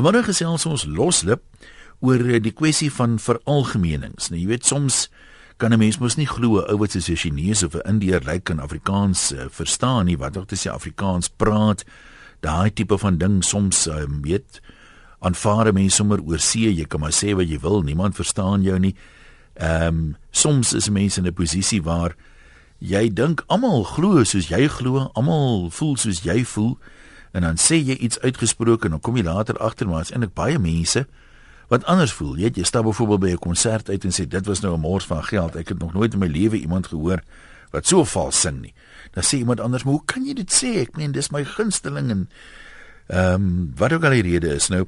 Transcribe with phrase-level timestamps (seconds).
[0.00, 1.42] Vanmiddag gesels ons loslip
[2.00, 4.30] oor eh, die kwessie van veralgemenings.
[4.32, 5.10] Nou jy weet soms
[5.60, 8.44] kan 'n mens mos nie glo ou wat soos 'n Chinese of 'n Indiër lyk
[8.44, 11.84] kan Afrikaans uh, verstaan nie wat ook te sê Afrikaans praat.
[12.40, 14.62] Daai tipe van ding soms uh, weet
[15.18, 18.78] aanvaar mense sommer oor see, jy kan maar sê wat jy wil, niemand verstaan jou
[18.78, 18.94] nie.
[19.54, 22.16] Ehm um, soms is mense in 'n posisie waar
[22.78, 26.78] jy dink almal glo soos jy glo, almal voel soos jy voel
[27.32, 30.34] en dan sê jy iets uitgesproke en dan kom jy later agter maar is eintlik
[30.34, 31.06] baie mense
[31.70, 32.34] wat anders voel.
[32.36, 34.80] Jy weet jy stap byvoorbeeld by 'n konsert uit en sê dit was nou 'n
[34.80, 35.56] mors van geld.
[35.56, 37.22] Ek het nog nooit in my lewe iemand gehoor
[37.70, 38.74] wat so vals sing nie.
[39.12, 40.80] Dan sê iemand anders, "Maar hoe kan jy dit sê?
[40.80, 42.28] Ek meen dis my gunsteling en
[43.06, 44.86] ehm um, wat ook al die rede is nou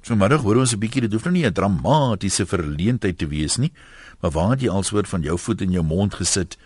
[0.00, 3.72] Vanmiddag hoor ons 'n bietjie dit hoef nou nie 'n dramatiese verleentheid te wees nie,
[4.20, 6.56] maar waar het jy alsoort van jou voet in jou mond gesit,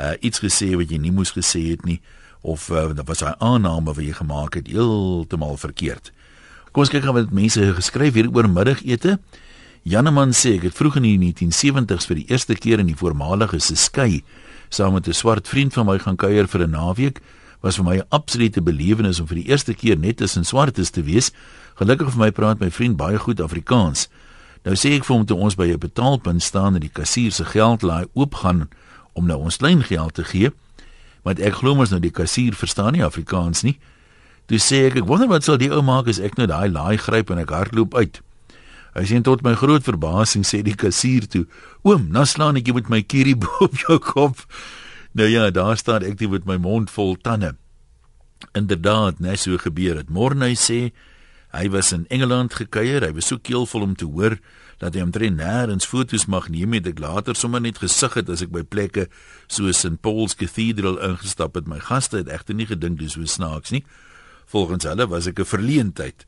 [0.00, 2.00] uh iets gesê wat jy nie moes gesê het nie
[2.42, 6.12] of uh, was 'n aanname wat jy gemaak het heeltemal verkeerd.
[6.72, 9.18] Kom ons kyk gou wat mense geskryf hier oor middagete.
[9.82, 13.58] Janeman sê ek het vroeg in die 1970s vir die eerste keer in die voormalige
[13.60, 14.22] Seskei
[14.68, 17.20] saam met 'n swart vriend van my gaan kuier vir 'n naweek.
[17.60, 21.02] Was vir my 'n absolute belewenis om vir die eerste keer net tussen swartes te
[21.02, 21.30] wees.
[21.74, 24.08] Gelukkig vir my praat my vriend baie goed Afrikaans.
[24.64, 27.44] Nou sê ek vir hom toe ons by 'n betaalpunt staan en die kassier se
[27.44, 28.68] geld laai oopgaan
[29.12, 30.52] om nou ons kleingeld te gee
[31.26, 33.78] want ek glo mos nou die kassier verstaan nie Afrikaans nie.
[34.50, 36.98] Toe sê ek ek wonder wat sal die ou maak as ek nou daai laai
[36.98, 38.20] gryp en ek hardloop uit.
[38.92, 41.46] Hy sê tot my groot verbasing sê die kassier toe:
[41.84, 44.44] "Oom, nou slaan ek jy met my kierie op jou kop."
[45.14, 47.56] Nou ja, daar staan ek met my mond vol tande.
[48.54, 50.10] Inderdaad, net so gebeur het.
[50.10, 50.92] Morne sê
[51.52, 54.38] hy was in Engeland gekuier, hy was so keelvol om te hoor
[54.82, 58.42] dat hy omtrent nêrens foto's mag neem het ek later sommer net gesig het as
[58.42, 59.06] ek by plekke
[59.46, 63.74] soos St Paul's Cathedral ingestap het my gaste het egter nie gedink dis so snaaks
[63.74, 63.84] nie
[64.52, 66.26] volgens hulle was ek 'n verleentheid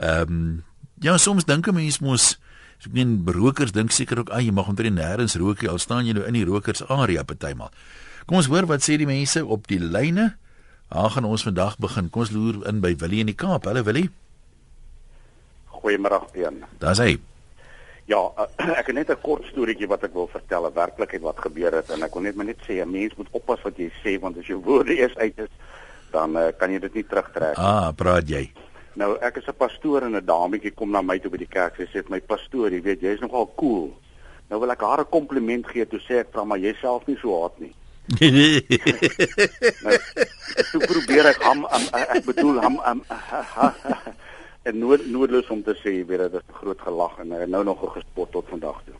[0.00, 0.64] ehm um,
[1.00, 2.38] ja soms dink 'n mens mos
[2.84, 6.12] ek meen rokers dink seker ook ag jy mag omtrent nêrens rook al staan jy
[6.12, 7.70] nou in die rokers area partymal
[8.26, 10.40] kom ons hoor wat sê die mense op die lyne
[10.90, 12.10] Daar gaan ons vandag begin.
[12.10, 13.68] Kom ons loer in by Willie in die Kaap.
[13.70, 14.08] Hallo Willie.
[15.70, 16.64] Goeiemôre, Jan.
[16.82, 17.20] Daar's hy.
[18.10, 18.46] Ja, uh,
[18.80, 21.90] ek het net 'n kort storieetjie wat ek wil vertel, 'n werklikheid wat gebeur het
[21.94, 24.38] en ek wil net maar net sê 'n mens moet oppas wat jy sê want
[24.38, 25.52] as jou woorde eers uit is,
[26.10, 27.66] dan uh, kan jy dit nie terugtrek nie.
[27.66, 28.50] Ah, praat jy.
[28.98, 31.78] Nou, ek is 'n pastoor en 'n dametjie kom na my toe by die kerk
[31.78, 33.94] en sê vir my pastoor, jy weet, jy's nogal cool.
[34.50, 37.40] Nou wil ek haar 'n kompliment gee toe sê ek vra maar jouself nie so
[37.40, 37.74] hard nie.
[39.86, 39.94] nou,
[40.58, 41.62] ek probeer ek hom
[41.94, 42.80] ek bedoel hom
[44.62, 47.92] en nood noodloos om te sê weet dit is 'n groot gelag en nou nog
[47.92, 48.94] gespot tot vandag toe.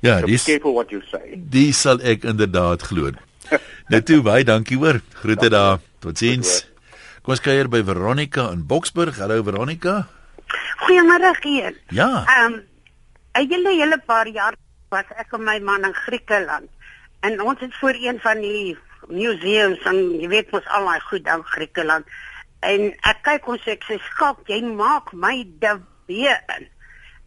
[0.00, 1.34] Ja, dis careful what you say.
[1.36, 3.10] Dis sal ek inderdaad glo.
[3.90, 5.00] nou toe baie dankie hoor.
[5.22, 5.78] Groete daar.
[5.98, 6.66] Totsiens.
[7.22, 9.16] Kom ons kuier by Veronica in Boksburg.
[9.18, 10.06] Hallo Veronica.
[10.84, 11.74] Goeiemôre hier.
[11.88, 12.24] Ja.
[12.26, 12.62] Ehm um,
[13.34, 14.54] 'n hele hele paar jaar
[14.88, 16.68] was ek en my man in Griekeland.
[17.20, 18.76] En ons het voor een van die
[19.08, 22.04] museums en jy weet mos al daai goed dan Griekeland
[22.66, 25.76] En ek kyk ons ek sê skak, jy maak my de
[26.10, 26.66] weer in.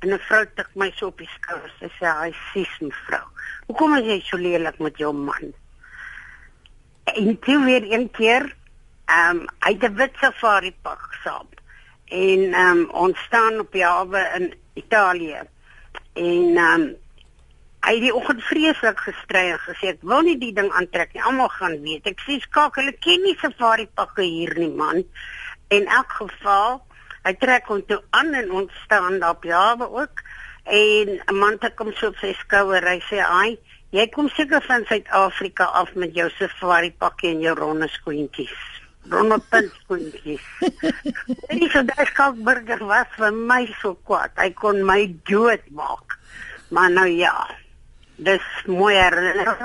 [0.02, 1.72] En 'n vrou tik my so op die skouer.
[1.80, 3.26] Sy sê, "Hy sies mevrou.
[3.68, 5.54] Hoekom is jy so lelik met jou man?"
[7.06, 8.56] En toe weer een keer,
[9.06, 11.48] ehm um, hy het 'n wit safari pak saam.
[12.06, 15.42] En ehm um, ons staan op die hawe in Italië.
[16.14, 16.96] En ehm um,
[17.80, 21.24] Hy het die oggend vreeslik gestry en gesê ek wil nie die ding aantrek nie.
[21.24, 22.10] Almal gaan weet.
[22.12, 25.06] Ek sê skak, hulle ken nie safari pakke hier nie, man.
[25.72, 26.82] In elk geval,
[27.24, 30.24] hy trek hom toe aan en ons staan daar op jawe ook.
[30.66, 32.84] En 'n man het kom so op sy skouer.
[32.84, 33.58] Hy sê, "Ai,
[33.92, 38.58] jy kom seker van Suid-Afrika af met jou safari pakke en jou ronde skoentjies."
[39.10, 39.42] Ronde
[39.82, 40.44] skoentjies.
[41.48, 44.32] en dis so daai skakburger was vir my so kwaad.
[44.36, 46.20] Hy kon my dood maak.
[46.70, 47.48] Maar nou ja,
[48.20, 49.16] dis mooier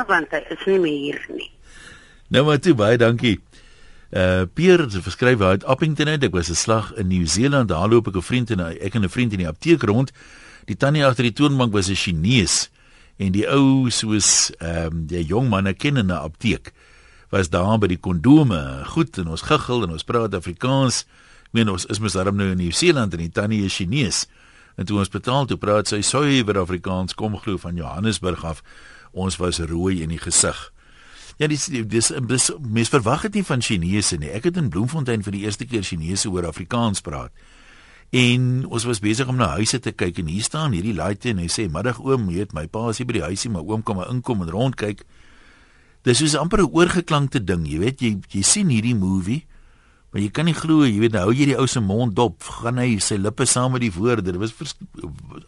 [0.08, 1.50] want hy is nie meer hier nie.
[2.28, 3.38] Nou maar toe baie dankie.
[4.14, 6.22] Uh Pierre het verskryf uit Appington uit.
[6.22, 7.68] Ek was 'n slag in Nieu-Seeland.
[7.68, 10.12] Daar loop ek 'n vriend en ek en 'n vriend in die apteek rond.
[10.64, 12.70] Die tannie agter die toonbank was 'n Chinees
[13.16, 16.72] en die ou soos ehm um, die jong man ken in 'n apteek
[17.30, 18.84] was daar by die kondome.
[18.86, 21.06] Goed en ons giggel en ons praat Afrikaans.
[21.50, 24.26] Ek meen ons is mos daarom nou in Nieu-Seeland en die tannie is Chinees.
[24.76, 28.62] En toe ons betaal toe praat sy suiwer Afrikaans kom glo van Johannesburg af.
[29.12, 30.70] Ons was rooi in die gesig.
[31.38, 34.30] Ja, dis dis dis mens verwag dit nie van Chinese nie.
[34.30, 37.34] Ek het in Bloemfontein vir die eerste keer Chinese hoor Afrikaans praat.
[38.14, 41.40] En ons was besig om na huise te kyk en hier staan hierdie laaite en
[41.42, 43.82] hy sê middag oom, jy weet my pa is hier by die huisie, maar oom
[43.82, 45.02] kom inkom en rondkyk.
[46.06, 49.46] Dis soos amper 'n oorgeklankte ding, jy weet jy jy sien hierdie movie
[50.14, 52.76] Maar jy kan nie glo, jy weet hou jy die ou se mond dop, gaan
[52.78, 54.22] hy sy lippe saam met die woorde.
[54.22, 54.54] Dit was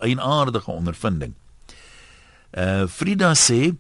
[0.03, 1.37] 'n aardige ondervinding.
[2.51, 3.77] Uh Frida sê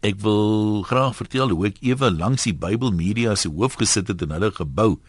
[0.00, 4.22] ek wil graag vertel hoe ek ewe langs die Bybel Media se hoof gesit het
[4.22, 5.00] in hulle gebou.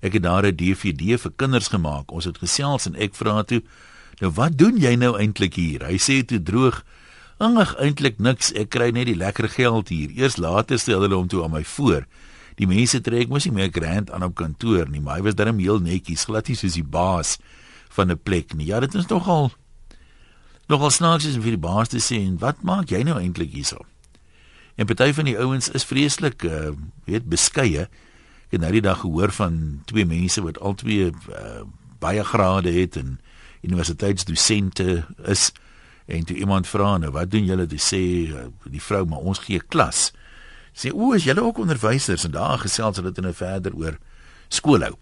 [0.00, 2.12] Ek het daar 'n DVD vir kinders gemaak.
[2.12, 3.62] Ons het gesels en ek vra toe,
[4.20, 6.84] "Nou wat doen jy nou eintlik hier?" Hy sê toe droog,
[7.38, 8.52] "Ag, eintlik niks.
[8.52, 10.10] Ek kry net die lekker geld hier.
[10.10, 12.06] Eers later stel hulle hom toe aan my voor."
[12.60, 15.58] Die mense trek mos nie meer grant aan op kantoor nie, maar hy was darem
[15.58, 17.38] heel netjies, glad nie soos die baas
[17.94, 18.66] van 'n plek nie.
[18.66, 19.52] Ja, dit is nogal
[20.68, 23.84] nogal snaaks om vir die baas te sê, "Wat maak jy nou eintlik hierso?"
[24.74, 26.72] En party van die ouens is vreeslik uh
[27.06, 27.86] weet beskeie.
[28.46, 31.62] Ek het nou die dag gehoor van twee mense wat albei uh,
[31.98, 33.20] baie grade het en
[33.62, 35.52] universiteitsdosente is
[36.06, 39.38] en toe iemand vra nou wat doen julle te sê uh, die vrou maar ons
[39.46, 40.10] gee klas.
[40.74, 43.98] Sê o, is julle ook onderwysers en daar gesels hulle dan verder oor
[44.48, 44.94] skoolhou.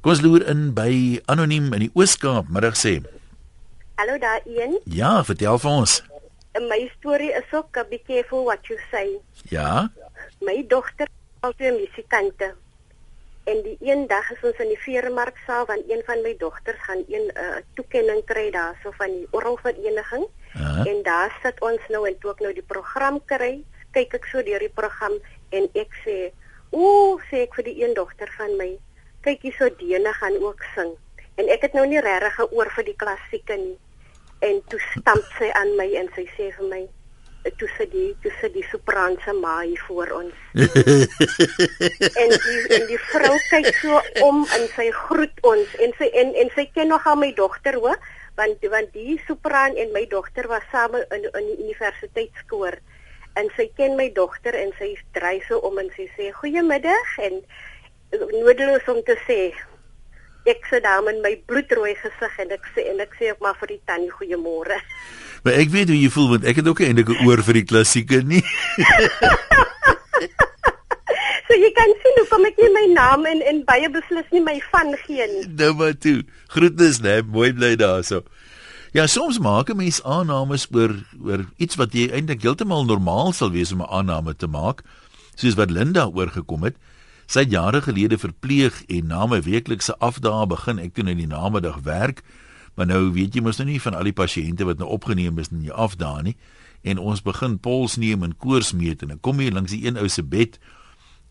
[0.00, 3.00] Kom ons loer in by anoniem in die Oos-Kaap middag sê.
[3.96, 4.80] Hallo daar een.
[4.84, 6.02] Ja, vertel vir ons
[6.60, 9.18] my storie is ook 'n bietjie careful what you say.
[9.48, 9.90] Ja.
[10.40, 11.08] My dogter
[11.42, 12.54] 'n musikante.
[13.44, 17.04] En die een dag is ons in die veermarksaal van een van my dogters gaan
[17.08, 20.26] een 'n uh, toekenning kry daarso van die orgelvereniging.
[20.54, 20.86] Uh -huh.
[20.86, 24.42] En daar sit ons nou en toe ek nou die program kry, kyk ek so
[24.42, 25.14] deur die program
[25.50, 26.32] en ek sê,
[26.72, 28.78] "Ooh," sê ek vir die een dogter van my,
[29.22, 30.92] "Kyk hier so Dene gaan ook sing."
[31.36, 33.78] En ek het nou nie regtig 'n oor vir die klassieke nie.
[34.40, 36.88] En toe stamp sy aan my en sy sê vir my
[37.58, 40.34] toe sit die toe sit die sopraanse ma hier voor ons.
[42.22, 46.32] En die en die vrou kyk so om en sy groet ons en sy en
[46.40, 48.00] en sy ken nog al my dogter hoor
[48.38, 52.78] want want die sopraan en my dogter was same in in die universiteitskoor
[53.40, 57.40] en sy ken my dogter en sy dry so om en sy sê goeiemiddag en
[58.14, 59.40] nodeloos om te sê
[60.44, 63.56] ek sit daar met my bloedrooi gesig en ek sê en ek sê ook maar
[63.62, 64.76] vir die tannie goeiemôre.
[65.44, 67.68] Maar ek weet hoe jy voel want ek het ook eintlik 'n oor vir die
[67.70, 68.44] klassieke nie.
[71.48, 74.44] so jy kan sien hoe kom ek nie my naam en en baie beslis nie
[74.44, 75.44] my van gee nie.
[75.48, 76.22] Nou maar toe.
[76.52, 78.22] Groetnis né, mooi bly daarso.
[78.94, 83.50] Ja, soms maak 'n mens aannames oor oor iets wat jy eintlik heeltemal normaal sal
[83.50, 84.82] wees om 'n aanname te maak,
[85.34, 86.76] soos wat Linda oorgekom het.
[87.26, 91.26] Sy het jare gelede verpleeg en na my weeklikse afdae begin ek toe in die
[91.26, 92.22] namiddag werk.
[92.74, 95.48] Maar nou weet jy mos nou nie van al die pasiënte wat nou opgeneem is
[95.50, 96.36] in die afdae nie.
[96.82, 99.96] En ons begin pols neem en koors meet en ek kom hier langs die een
[99.96, 100.58] ou se bed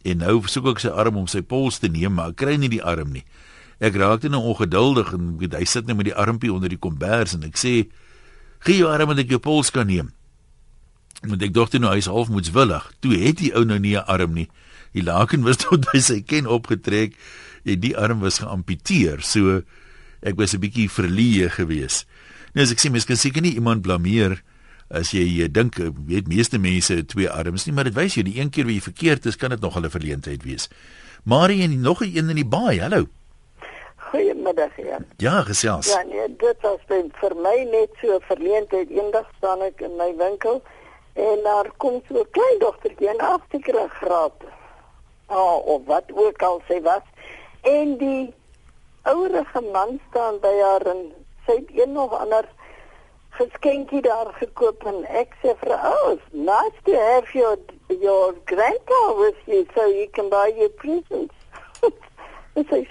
[0.02, 2.70] en nou soek ek sy arm om sy pols te neem, maar ek kry nie
[2.70, 3.24] die arm nie.
[3.84, 6.80] Ek raak net nou ongeduldig en hy sit net nou met die armpie onder die
[6.80, 7.90] kombers en ek sê:
[8.64, 10.14] "Gee jou arm dat ek jou pols kan neem."
[11.24, 12.92] Want ek dink nou hy's half moedswillig.
[13.00, 14.50] Toe het die ou nou nie 'n arm nie
[14.94, 17.18] die laken was tot by sy ken opgetrek
[17.66, 19.22] en die arm was geamputeer.
[19.22, 19.64] So
[20.22, 22.06] ek was 'n bietjie verleë geweest.
[22.54, 24.44] Nou as ek sê mens kan seker nie iemand blameer
[24.90, 28.24] as jy jy dink weet meeste mense het twee arms nie, maar dit wys jy
[28.24, 30.70] die een keer wat jy verkeerd is, kan dit nog 'n verleentheid wees.
[31.26, 32.80] Marie en nog 'n een in die baai.
[32.80, 33.08] Hallo.
[34.14, 34.98] Goeiemiddag, ja.
[35.18, 35.90] Ja, gesels.
[35.90, 38.90] Ja, nee, dit was vir my net so 'n verleentheid.
[38.90, 40.62] Eendag staan ek in my winkel
[41.14, 44.38] en daar kom so 'n klein dogtertjie en aftikere graad
[45.26, 47.06] pa of wat ook al sy was
[47.62, 48.34] en die
[49.02, 51.14] ouerige man staan by haar en
[51.46, 52.46] sy het een of ander
[53.30, 59.02] geskenkie daar gekoop en ek sê vir haar oh, nice to have your your grandpa
[59.22, 61.36] with you so you can buy your presents
[62.56, 62.82] and sy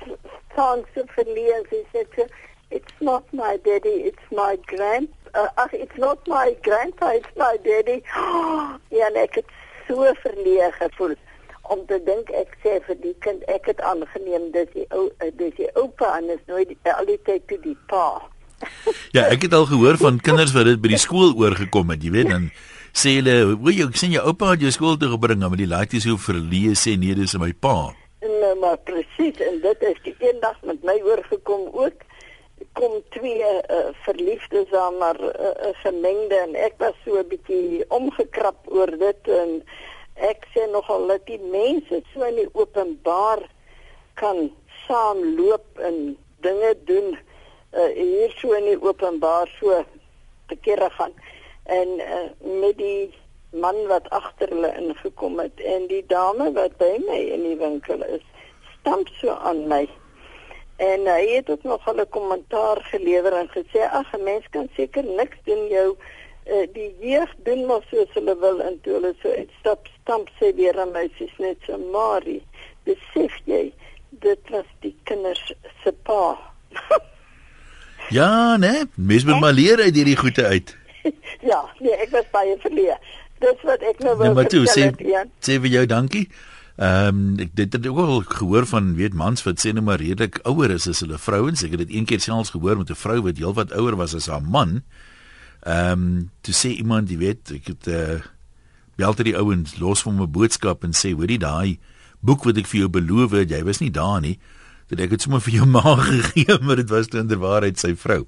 [0.52, 2.28] staan so verleer sy sê
[2.71, 7.57] it's not my daddy it's my grand uh, ach, it's not my grandpa it's my
[7.64, 8.00] daddy
[8.99, 9.54] ja en ek het
[9.88, 11.14] so verleer gevoel
[11.71, 15.31] om te dink ek sê vir die kind ek het aangeneem dis die ou eh,
[15.38, 18.21] dis die oupa en is nooit al die tyd toe die pa.
[19.16, 22.12] ja, ek het al gehoor van kinders wat dit by die skool oorgekom het, jy
[22.14, 22.50] weet dan
[22.92, 26.00] sê hulle, "Hoe jy sien jou oupa het jou skool toe gebring, maar die laaste
[26.00, 28.01] so verleë sê nee, dis my pa."
[28.52, 32.02] Nee, maar presies en dit is die eendag met my oorgekom ook.
[32.76, 37.85] Kom twee uh, verliefdes aan maar uh, uh, gemengde en ek was so 'n bietjie
[37.88, 39.54] omgekrap oor dit en
[40.28, 43.40] ek sê nogal dat die mense so in die openbaar
[44.21, 44.52] kan
[44.85, 45.97] saamloop en
[46.44, 49.80] dinge doen uh, hier so in die openbaar so
[50.52, 51.16] te kere gaan.
[51.64, 52.28] En uh,
[52.61, 53.14] met die
[53.50, 58.04] man wat agter hulle ingekom het en die dame wat by my in die winkel
[58.04, 58.28] is
[58.83, 59.87] stamp so aan my
[60.83, 65.05] en hy het ook nog 'n kommentaar gelewer en gesê ag 'n mens kan seker
[65.05, 65.97] niks doen jou
[66.47, 70.55] uh, die jeug doen maar soos hulle wil en toe hulle so uitstap stamp sê
[70.55, 72.43] weer aan my sies net so Marie
[72.85, 73.73] besef jy
[74.21, 76.39] dit was die kinders se pa.
[78.19, 78.85] ja, né?
[78.95, 80.77] Mens moet maar leer uit hierdie goeie uit.
[81.51, 82.99] ja, nee, ek was baie verleë.
[83.43, 84.91] Dis wat ek nou wil nee, toe, sê,
[85.43, 86.27] sê vir jou dankie.
[86.83, 90.01] Ehm um, ek dit het ook al gehoor van weet mans wat sê nou maar
[90.03, 91.62] redelik ouer is as hulle vrouens.
[91.62, 94.27] Ek het dit een keer selfs gehoor met 'n vrou wat heelwat ouer was as
[94.27, 94.83] haar man.
[95.62, 98.21] Ehm um, toe sê iemand, jy weet, ek het eh uh,
[98.97, 101.79] bel ter die ouens los van 'n boodskap en sê hoorie daai
[102.21, 104.39] boek wat ek vir jou beloof het, jy was nie daar nie.
[104.89, 108.27] Dit ek het sommer vir jou ma gegee, maar dit was inderdaad waarheid sy vrou.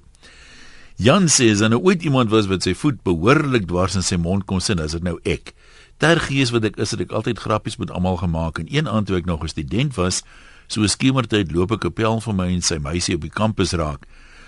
[0.95, 4.45] Jan sê as nou ooit iemand was wat sy voet behoorlik dwars in sy mond
[4.45, 5.53] kon sit, as dit nou ek.
[5.97, 9.17] Tergees wat ek is, het ek altyd grappies met almal gemaak en een aand toe
[9.17, 10.23] ek nog 'n student was,
[10.67, 14.05] so skiemertyd loop ek 'n pel van my en sy meisie op die kampus raak.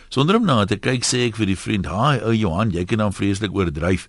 [0.10, 2.98] Sonder om na te kyk sê ek vir die vriend: "Haai, ou Johan, jy kan
[2.98, 4.08] dan vreeslik oordryf.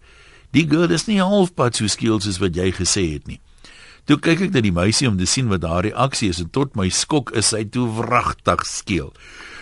[0.50, 3.40] Die girl is nie halfpad so skiels soos wat jy gesê het nie."
[4.08, 6.76] Toe kyk ek na die meisie om te sien wat haar reaksie is en tot
[6.76, 9.12] my skok is sy toe wragtig skeel.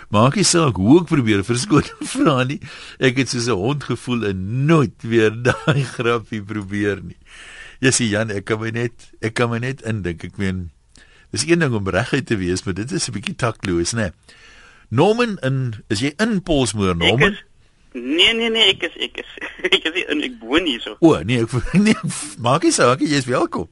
[0.09, 2.61] Maak nie saak hoe ek probeer verskoning vra nie.
[2.99, 7.19] Ek het soos 'n hond gevoel en nooit weer daai grappie probeer nie.
[7.79, 10.23] Ja, sien Jan, ek kan my net ek kan my net indink.
[10.25, 10.69] Ek meen
[11.35, 14.11] dis een ding om reguit te wees, maar dit is 'n bietjie takloos, né?
[14.89, 17.31] Norman, in is jy in Polsmoor, Norman?
[17.31, 17.43] Is,
[17.93, 19.31] nee, nee, nee, ek is ek is
[19.75, 20.95] ek is in ek woon hierso.
[20.99, 21.53] O, nee, ek
[21.87, 21.95] nee,
[22.39, 23.69] maak nie saak, jy is welkom.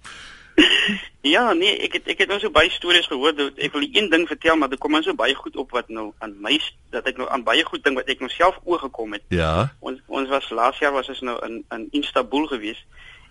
[1.25, 3.33] Ja, nee, ek het ek het nou so baie stories gehoor.
[3.33, 5.87] Dat, ek wil een ding vertel, maar dit kom nou so baie goed op wat
[5.89, 6.59] nou aan my
[6.93, 9.25] dat ek nou aan baie goed ding wat ek nou self oorgekom het.
[9.33, 9.73] Ja.
[9.81, 12.83] Ons ons was laas jaar was ons nou in in Istanbul gewees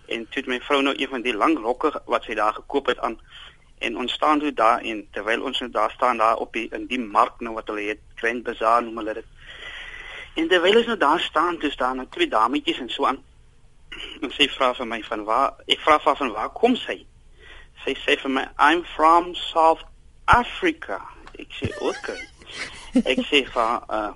[0.07, 2.91] en toe het my vrou nou een van die lang rokke wat sy daar gekoop
[2.93, 3.17] het aan
[3.79, 6.85] en ons staan toe daar en terwyl ons nou daar staan daar op die in
[6.87, 9.25] die mark nou wat hulle het Grand Bazaar noem hulle dit.
[10.35, 13.19] En terwyl ons nou daar staan, toe staan nou twee dametjies en so aan.
[14.21, 17.03] En sy vra vir my van waar ek vra vir van waar kom sy?
[17.85, 19.83] sy sê vir my I'm from South
[20.27, 21.01] Africa.
[21.37, 22.21] Ek sê okay.
[23.05, 24.13] Ek sê vir uh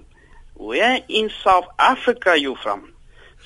[0.60, 2.90] where in South Africa you from?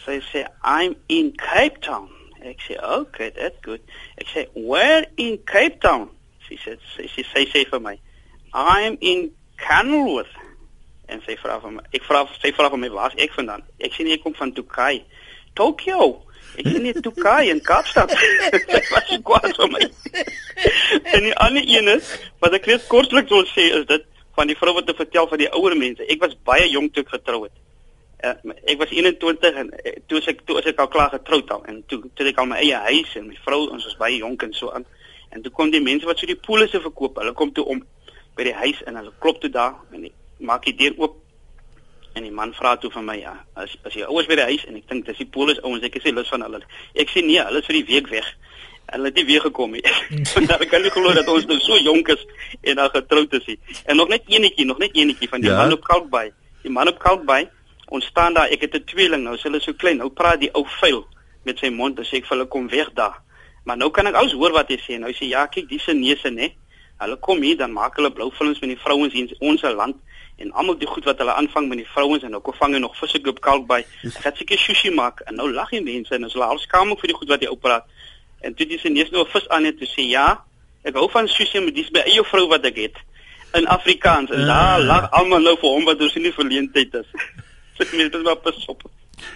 [0.05, 2.09] Sy sê I'm in Cape Town.
[2.43, 3.81] Ek sê okay, that's good.
[4.19, 6.09] Ek sê where in Cape Town?
[6.47, 7.95] Sy sê sy sê sy sê vir my
[8.53, 9.31] I'm in
[9.61, 10.35] Kenilworth.
[11.07, 13.63] En sy vra vir my ek vra sy vra vir my waar's ek vandaan?
[13.79, 15.05] Ek sê nee, ek kom van Tokai.
[15.55, 16.23] Tokyo.
[16.59, 18.11] Ek sien net Tokai in Kaapstad.
[18.53, 19.87] Dit was kwaad vir my.
[21.15, 22.11] en die ander een is
[22.43, 25.41] wat ek net kortliks wil sê is dit van die vrou wat te vertel van
[25.41, 26.05] die ouer mense.
[26.09, 27.55] Ek was baie jonk toe ek getrou het.
[28.23, 31.81] Uh, ek was 21 en uh, toe ek toe ek al klaar getroud al en
[31.91, 34.53] toe toe ek al my eie huis en my vrou ons was baie jonk en
[34.55, 34.85] so aan.
[35.35, 37.19] En toe kom die mense wat so die polisse verkoop.
[37.19, 37.83] Hulle kom toe om
[38.37, 40.07] by die huis en hulle klop toe daar en
[40.39, 41.19] maak die deur oop
[42.13, 44.65] En die man vra toe van my ja, as as jy ouers by die huis
[44.69, 46.59] en ek dink dis die polis ouens, ek sê lus van hulle.
[46.93, 48.27] Ek sê nee, hulle is vir die week weg.
[48.91, 49.81] Hulle het nie weer gekom nie.
[50.35, 52.21] Want ek kan nie glo dat ons nou so jonk is
[52.69, 53.57] en al getroud is nie.
[53.89, 55.57] En nog net eenetjie, nog net eenetjie van die ja.
[55.63, 56.29] man op Kalkbay.
[56.61, 57.49] Die man op Kalkbay,
[57.87, 59.97] ons staan daar, ek het 'n tweeling nou, hulle is so klein.
[59.97, 61.07] Nou praat die ou vuil
[61.43, 63.21] met sy mond en sê ek vir hulle kom weg daar.
[63.65, 64.99] Maar nou kan ek alles hoor wat hy sê.
[64.99, 66.53] Nou sê ja, kyk, dis 'n neuse, né?
[66.99, 69.95] Hulle kom hier dan maak hulle blou films met die vrouens in ons land
[70.37, 72.97] en almal die goed wat hulle aanvang met die vrouens en ook vang hulle nog
[72.97, 73.81] visse op kalk by.
[74.23, 77.17] Gat seker sushi maak en nou lag die mense en hulle al skaam vir die
[77.17, 77.85] goed wat jy opraat.
[78.41, 80.43] En toe dis net nou 'n vis aan net te sê ja,
[80.83, 82.97] ek hou van sushi met dis by eie vrou wat ek het
[83.53, 84.85] in Afrikaans en daar uh.
[84.85, 87.09] lag almal nou vir hom wat ons nie verleentheid is.
[87.77, 88.83] So, net maar pas op.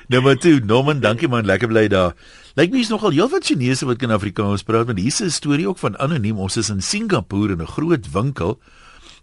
[0.07, 2.13] Nou maar toe, Norman, dankie man, lekker bly daar.
[2.57, 5.77] Lyk my is nogal heelwat Chinese wat kan Afrikaans praat, maar hier's 'n storie ook
[5.77, 6.37] van anoniem.
[6.37, 8.59] Ons is in Singapore in 'n groot winkel.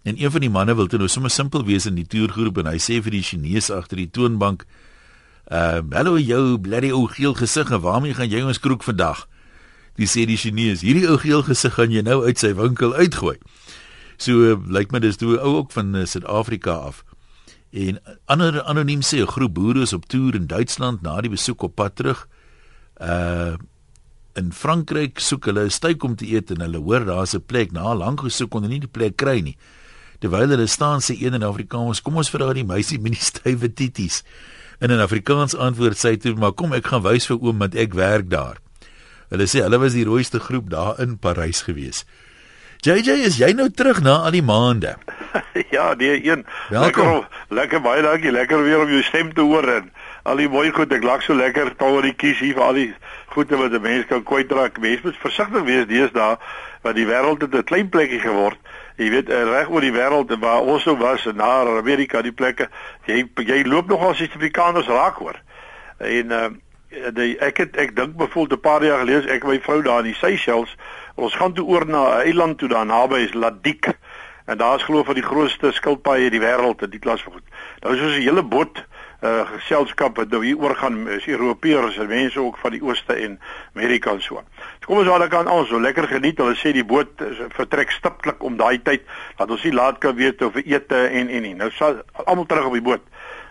[0.03, 2.65] En een van die manne wil toe nou sommer simpel wees in die toergroep en
[2.65, 4.65] hy sê vir die Chinese agter die toonbank:
[5.47, 9.27] "Ehm, uh, hallo jou bloody ou geel gesig, waarmee gaan jy ons kroek vandag?"
[9.95, 13.37] Dis sê die Chinese: "Hierdie ou geel gesig gaan jy nou uit sy winkel uitgooi."
[14.17, 17.03] So uh, lyk my dis toe ou ook van uh, Suid-Afrika af.
[17.71, 21.61] En ander anoniem sê 'n groep boere is op toer in Duitsland na die besoek
[21.61, 22.27] op pad terug.
[23.01, 23.55] Uh
[24.35, 27.71] in Frankryk soek hulle 'n styk om te eet en hulle hoor daar's 'n plek
[27.71, 29.57] na lank gesoek kon hulle nie die plek kry nie.
[30.19, 33.73] Terwyl hulle staan sê een in Afrikaans kom ons vra die meisie met die stywe
[33.73, 34.23] titties.
[34.79, 37.93] In 'n Afrikaans antwoord sy toe maar kom ek gaan wys vir oom want ek
[37.93, 38.57] werk daar.
[39.29, 42.05] Hulle sê hulle was die rooiste groep daar in Parys gewees
[42.85, 44.95] JJ is jy nou terug na al die maande?
[45.73, 46.45] Ja nee een.
[46.69, 48.31] Lekker lekker baie dankie.
[48.31, 49.89] Lekker weer om jou stem te hoor en
[50.23, 50.93] al die mooi goed.
[50.93, 52.87] Ek lag so lekker taalletjies hier vir al die
[53.33, 54.79] goede wat 'n mens kan kwytraak.
[54.79, 56.37] Mens moet versigtig wees deesdae
[56.85, 58.59] want die wêreld het 'n klein plekkie geword.
[58.95, 62.69] Jy weet eh, reg oor die wêreld waar ons nou was na Amerika die plekke.
[63.05, 65.41] Jy jy loop nog al Suid-Afrikaners raak hoor.
[65.97, 66.47] En uh,
[67.13, 70.11] die ek het ek dink bevoel 'n paar jaar gelede ek my vrou daar in
[70.13, 70.75] die Seychelles
[71.15, 73.95] ons gaan toe oor na 'n eiland toe daar naby is Ladik
[74.45, 77.33] En daar is glo van die grootste skilpaaie in die wêreld in die klas van
[77.33, 77.45] goed.
[77.81, 78.85] Daar is so 'n hele boot
[79.21, 83.13] uh geselskap wat nou hier oor gaan is Europeërs en mense ook van die ooste
[83.13, 83.39] en
[83.73, 84.35] Amerika en so.
[84.35, 86.37] So kom ons daar kan ons so lekker geniet.
[86.37, 87.09] Hulle sê die boot
[87.49, 89.01] vertrek stiptelik om daai tyd
[89.37, 91.55] dat ons nie laat kan weet of ete en en nie.
[91.55, 93.01] Nou sal almal terug op die boot.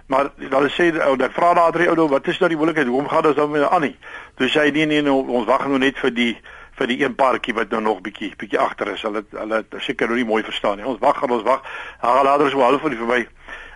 [0.06, 2.86] Maar dan sê ou, ek vra daar drie ou, wat is nou die moeilikheid?
[2.86, 3.96] Hoekom gaan ons dan met Annie?
[4.36, 6.36] Toe sê hy nee nee, nou, ons wag nou net vir die
[6.78, 9.02] vir die een paartjie wat nou nog bietjie bietjie agter is.
[9.06, 10.86] Hulle hulle seker nou nie mooi verstaan nie.
[10.86, 11.62] Ons wag, ons wag.
[12.02, 13.20] Hulle laat ons wel van die verby.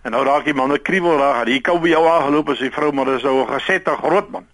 [0.03, 1.47] En nou raak die man 'n kriebel raak.
[1.47, 4.47] Hy kom by jou aangeloop as sy vrou maar dis nou 'n gesette groot man.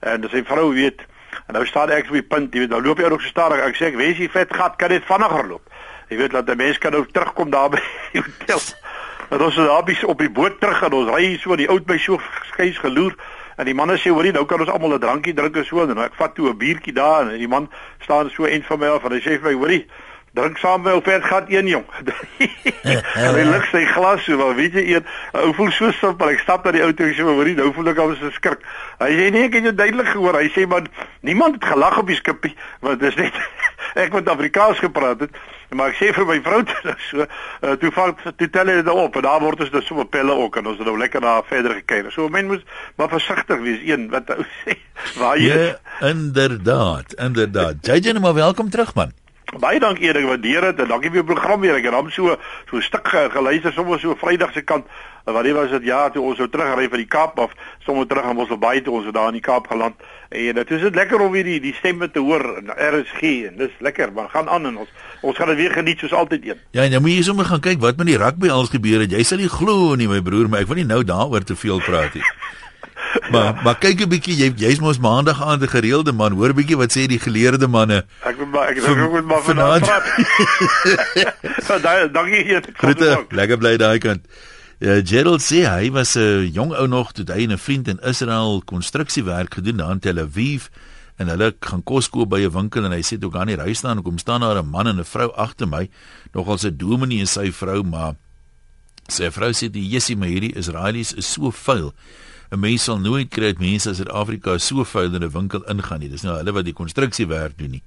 [0.00, 1.02] En sy vrou weet
[1.46, 3.58] en nou staan ek op die punt, jy weet, nou loop jy ook so stadig.
[3.58, 5.62] Ek sê ek wens jy vet gat kan dit vinniger loop.
[6.08, 7.80] Jy weet dat 'n mens kan nou terugkom daar by
[8.12, 8.60] die hotel.
[9.32, 12.20] Dat ons daar op die boot terug en ons ry so die oud by so
[12.50, 13.16] skuis geloer.
[13.56, 15.94] En die manne sê hoorie nou kan ons almal 'n drankie drink en so en
[15.94, 18.86] nou ek vat toe 'n biertjie daar en die man staan so een van my
[18.86, 19.86] af en hy sê vir my hoorie
[20.32, 21.84] drink saam met my vet gat een jong.
[23.24, 26.40] en hy lig sy glas so maar weet jy een ou voel so simpel ek
[26.40, 28.64] stap na die auto en sê hoorie nou voel ek al so skrik.
[29.02, 30.40] Hy sê nee ek het jou duidelik gehoor.
[30.40, 30.88] Hy sê maar
[31.20, 33.36] niemand het gelag op die skipie want dit is net
[34.06, 35.36] ek het Afrikaans gepraat het.
[35.76, 38.92] Maar ek sê vir my vrou toe so, uh, toe vang toe tel hy dit
[38.92, 41.46] op en daar word ons dus so pelle ook en ons het nou lekker daar
[41.48, 42.12] verder gekyk.
[42.12, 42.66] So men moet
[43.00, 44.78] maar versigtig wees een wat ou sê
[45.16, 47.82] waar jy Ja, inderdaad, inderdaad.
[47.86, 49.12] JJ, nou maar welkom terug man.
[49.60, 51.76] Baie dankie Erik, waardeer dit en dankie vir jou program weer.
[51.76, 52.38] Ek het hom so
[52.70, 54.86] so stuk geluister sommer so Vrydag se kant.
[55.26, 57.52] Wat dit was dit ja, toe ons sou terugry van die Kaap af,
[57.84, 60.00] sommer terug aan Mosselbaai toe ons daar in die Kaap geland.
[60.32, 63.60] En dit is dit lekker om weer die die stemme te hoor en RSG en
[63.60, 66.64] dis lekker, maar gaan aan en ons ons gaan dit weer geniet soos altyd een.
[66.72, 69.12] Ja, en nou moet jy sommer gaan kyk wat met die rugby als gebeur het.
[69.12, 71.84] Jy sal nie glo nie my broer, maar ek wil nie nou daaroor te veel
[71.84, 72.24] praat nie.
[73.30, 76.32] Maar maar kyk 'n bietjie jy jy's mos maandag aand 'n gereelde man.
[76.32, 78.04] Hoor bietjie wat sê die geleerde manne.
[78.24, 79.84] Ek moet maar ek ek moet maar vanaand
[81.66, 82.12] praat.
[82.16, 84.26] Dankie hier groete lekker bly daai kant.
[84.78, 88.62] Ja Gerald sê hy was 'n jong ou nog toe hy 'n vriend in Israel
[88.64, 90.68] konstruksiewerk gedoen daar in Tel Aviv.
[91.16, 93.72] En hulle gaan kos koop by 'n winkel en hy sê toe gaan nie ry
[93.74, 95.88] staan en kom staan daar 'n man en 'n vrou agter my
[96.32, 98.14] nogal 'n dominee en sy vrou maar
[99.08, 101.92] sy vrou sê die Jessie maar hierdie Israelies is so vuil
[102.52, 106.00] 'n mens sal nooit kry dat mense in Suid-Afrika so vuil in 'n winkel ingaan
[106.00, 106.08] nie.
[106.08, 107.82] Dis nou hulle wat die konstruksiewerk doen nie.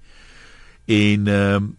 [0.85, 1.77] En ehm um,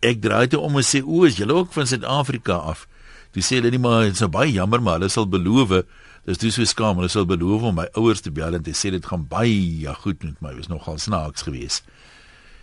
[0.00, 2.86] ek draai toe om en sê o, is julle ook van Suid-Afrika af?
[3.32, 5.84] Toe sê hulle nie maar dit is nou baie jammer maar hulle sal beloof
[6.24, 8.90] dis dis so skaam hulle sal beloof om my ouers te bel en te sê
[8.90, 10.54] dit gaan baie goed met my.
[10.56, 11.84] Was nogal snaaks geweest.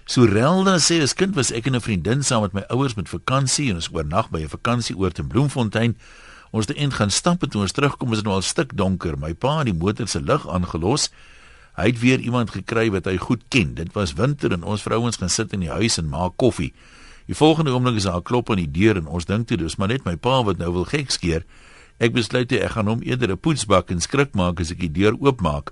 [0.05, 3.09] So Relda sê as kind was ek en 'n vriendin saam met my ouers met
[3.09, 5.95] vakansie en ons oornag by 'n vakansieoord in Bloemfontein.
[6.51, 9.15] Ons het eend gaan stap en toe ons terugkom is dit nou al stik donker.
[9.19, 11.07] My pa het die motor se lig aangelos.
[11.79, 13.73] Hy het weer iemand gekry wat hy goed ken.
[13.77, 16.73] Dit was winter en ons vrouens gaan sit in die huis en maak koffie.
[17.31, 19.77] Die volgende oomblik is daar 'n klop aan die deur en ons dink toe dis
[19.77, 21.45] maar net my pa wat nou wil gek skeer.
[21.99, 24.91] Ek besluit toe ek gaan hom eerder 'n poetsbak en skrik maak as ek die
[24.91, 25.71] deur oopmaak.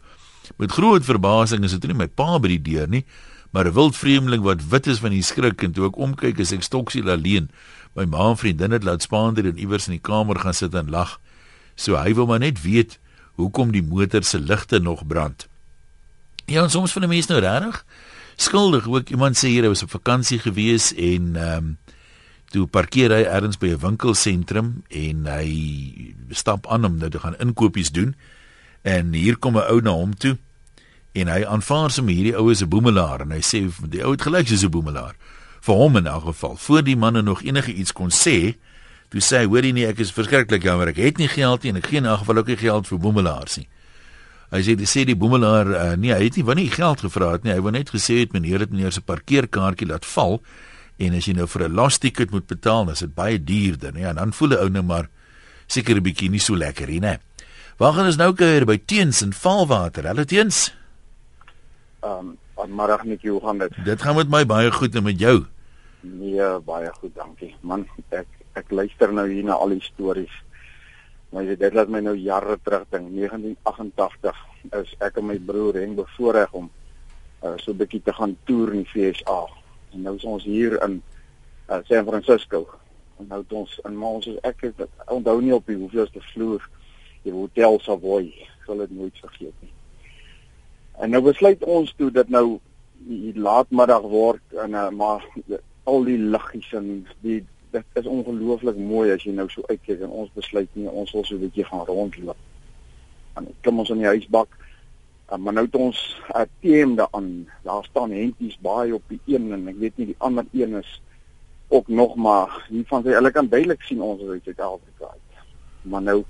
[0.57, 3.05] Met groot verbasing is dit nie my pa by die deur nie,
[3.51, 6.51] maar 'n wild vreemdeling wat wit is van die skrik en toe ek omkyk is
[6.51, 7.49] ek stoksiel alleen.
[7.93, 10.89] My ma en vriendin het laat spaander en iewers in die kamer gaan sit en
[10.89, 11.19] lag.
[11.75, 12.99] So hy wil maar net weet
[13.39, 15.47] hoekom die motor se ligte nog brand.
[16.45, 17.84] Ja, en soms van die mense nou regtig
[18.39, 21.78] skuldig ook iemand sê hier hy was op vakansie gewees en ehm um,
[22.49, 25.49] toe parkeer hy ergens by 'n winkelsentrum en hy
[26.34, 28.15] stap aan om nou te gaan inkopies doen
[28.82, 30.38] en hier kom 'n ou na hom toe
[31.13, 34.21] en hy aanvaar sommer hierdie ou is 'n boemelaar en hy sê die ou het
[34.21, 35.13] gelyk soos 'n boemelaar
[35.61, 38.55] vir hom in elk geval voor die manne nog enige iets kon sê
[39.09, 41.81] toe sê hy hoorie nee ek is verskriklik jammer ek het nie geld nie en
[41.81, 43.67] ek gee in elk geval ook nie geld vir boemelaars nie.
[44.49, 47.45] Hy sê dis sê die boemelaar uh, nee hy het nie wanneer geld gevra het
[47.45, 47.53] nie.
[47.53, 50.39] Hy wou net gesê het meneer het meneer se parkeerkaartjie laat val
[50.99, 53.93] en as jy nou vir 'n last ticket moet betaal dan is dit baie duurder
[53.93, 54.05] nee.
[54.05, 55.09] En dan voel 'n ou nou maar
[55.67, 57.17] seker 'n bietjie nie so lekker nie nee.
[57.77, 58.65] Waar gaan ons nou kuier?
[58.65, 60.73] By teens en valwater hulle teens.
[62.03, 65.19] Ehm um, maar net hoe gaan dit dit gaan met my baie goed en met
[65.19, 65.45] jou
[66.01, 67.55] Nee, baie goed, dankie.
[67.61, 67.83] Man,
[68.15, 70.31] ek ek luister nou hier na al die stories.
[71.29, 73.11] Maar jy dit laat my nou jare terug dink.
[73.15, 74.39] 1988
[74.79, 76.69] is ek en my broer Henk bevoorreg om
[77.43, 79.39] uh, so 'n bietjie te gaan toer in die FSA.
[79.93, 81.01] En nou is ons hier in
[81.69, 82.67] uh, San Francisco.
[83.19, 86.63] En nou het ons in ons is ek het onthou nie op die hoeveelste vloer
[87.23, 88.31] die hotel Savoy.
[88.31, 89.73] Ek sal dit nooit vergeet nie.
[90.99, 92.59] En nou besluit ons toe dat nou
[93.39, 95.23] laatmiddag word en uh, maar
[95.89, 96.89] al die liggies en
[97.23, 97.39] die
[97.71, 101.23] dit is ongelooflik mooi as jy nou so uitkyk en ons besluit nie ons wil
[101.23, 102.38] so 'n bietjie gaan rondloop.
[103.38, 104.49] En kom ons in die huisbak.
[105.29, 105.99] En maar nou het ons
[106.33, 107.47] 'n teem daaraan.
[107.63, 111.01] Daar staan hentjies baie op die een en ek weet nie die ander een is
[111.67, 115.15] ook nog maar hier van sy hulle kan duidelik sien ons is uit Suid-Afrika.
[115.81, 116.23] Maar nou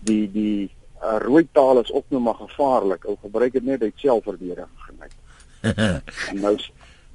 [0.00, 0.70] die die
[1.02, 3.04] uh, rooi taal is ook nou maar gevaarlik.
[3.04, 5.14] Ou gebruik dit net uit selfverdediging geneig.
[6.30, 6.56] en nou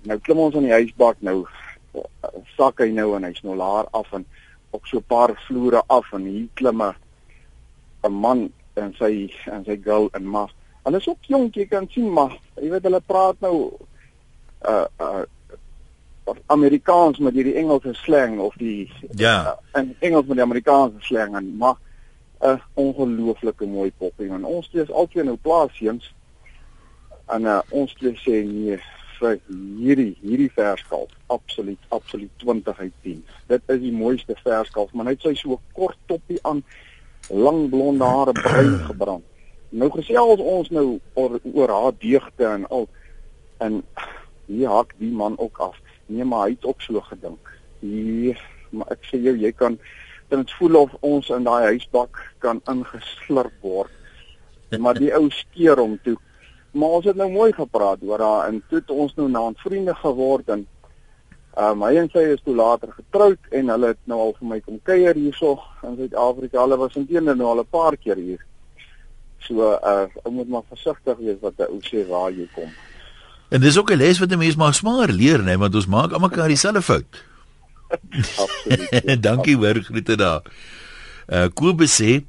[0.01, 1.43] nou klim ons aan die huisbak nou
[1.95, 2.05] uh,
[2.57, 4.25] sak hy nou en hy's nou laer af en
[4.71, 9.77] op so 'n paar vloere af en hier klim 'n man en sy en sy
[9.83, 10.49] girl en maar
[10.85, 13.71] hulle is ook jonk jy kan sien maar jy weet hulle praat nou
[14.65, 15.23] uh uh
[16.47, 21.35] Amerikaans met hierdie Engelse slang of die ja uh, in Engels met die Amerikaanse slang
[21.35, 21.75] en maar
[22.41, 26.13] 'n ongelooflike mooi poppie en ons twee is albei nou plaasjens
[27.27, 28.79] en uh, ons twee sê nee
[29.19, 29.37] vir
[29.79, 35.21] hierdie hierdie verskalf absoluut absoluut 20 uit 10 dit is die mooiste verskalf maar net
[35.21, 36.63] sy so kort toppie aan
[37.29, 39.23] lang blonde hare bruin gebrand.
[39.69, 42.87] Nou gesels ons nou oor, oor haar deugte en al.
[43.57, 43.81] En
[44.45, 45.77] hier hak die man ook af.
[46.05, 47.53] Nee maar hy het ook so gedink.
[47.79, 49.77] Hier maar ek sê jou jy kan
[50.39, 53.91] dit voel of ons in daai huisbak kan ingeslurp word.
[54.79, 56.17] Maar die ou skeer hom toe.
[56.71, 59.95] Maar ons het nou mooi gepraat oor haar en toe het ons nou naand vriende
[59.95, 60.67] geword en
[61.57, 64.59] um, hy en sy is toe later getroud en hulle het nou al vir my
[64.63, 66.61] kom kuier hierso in Suid-Afrika.
[66.63, 68.45] Hulle was intene nou al 'n paar keer hier.
[69.39, 72.71] So uh ou moet maar versigtig wees wat ou sê waar jy kom.
[73.51, 76.11] En dis ook 'n les wat 'n mens maar smaar leer, né, want ons maak
[76.11, 77.30] almekaar dieselfde fout.
[77.91, 79.21] Absoluut.
[79.27, 80.41] Dankie hoor groete daar.
[81.27, 82.21] Uh Kobus sê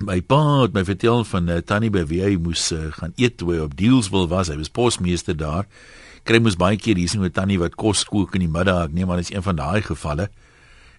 [0.00, 3.36] my pa het my vertel van uh, Tannie by wie hy moes uh, gaan eet
[3.40, 4.48] toe hy op Dealsville was.
[4.48, 5.68] Hy was posmeester daar.
[6.24, 8.88] Kry mos baie keer hier sien met Tannie wat kos kook in die middag.
[8.88, 10.30] Ek neem aan dit is een van daai gevalle.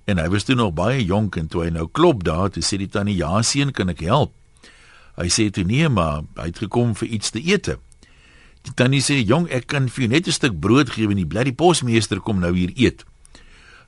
[0.09, 2.79] En hy was toe nog baie jonk en toe hy nou klop daar, toe sê
[2.81, 4.33] die tannie: "Ja, seun, kan ek help?"
[5.15, 7.77] Hy sê toe: "Nee, maar hy het gekom vir iets te eet."
[8.61, 11.25] Die tannie sê: "Jong, ek kan vir jou net 'n stuk brood gee want die
[11.25, 13.05] blerrie posmeester kom nou hier eet."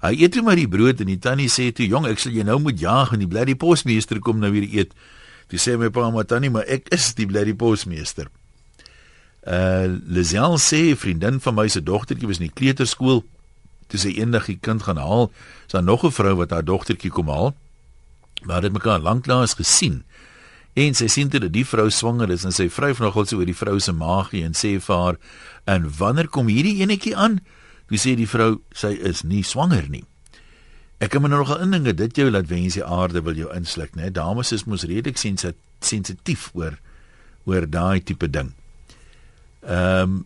[0.04, 2.44] Hy eet toe maar die brood en die tannie sê toe: "Jong, ek sal jou
[2.44, 4.92] nou moet jaag en die blerrie posmeester kom nou weer eet."
[5.48, 8.28] Toe sê my pa: "Maar tannie, maar ek is die blerrie posmeester."
[9.48, 13.24] Uh, Lisel sê vriendin van my se dogtertjie was in die kleuterskool.
[13.88, 15.32] Toe sy eendag die kind gaan haal,
[15.68, 17.56] is daar nog 'n vrou wat haar dogtertjie kom haal.
[18.44, 20.04] Maar dit mekaar lanklaas gesien.
[20.74, 23.56] En sy sien dat die vrou swanger is en sy vryf nogal so oor die
[23.56, 25.18] vrou se maagie en sê vir haar:
[25.64, 27.40] "En wanneer kom hierdie enetjie aan?"
[27.94, 30.02] Wie sê die vrou sy is nie swanger nie.
[30.98, 33.94] Ek kan my nou nog indink dit jou laat wens die aarde wil jou insluk,
[33.94, 34.10] né?
[34.10, 36.80] Dames is mos redelik sensitief oor
[37.46, 38.54] oor daai tipe ding.
[39.62, 40.22] Ehm um,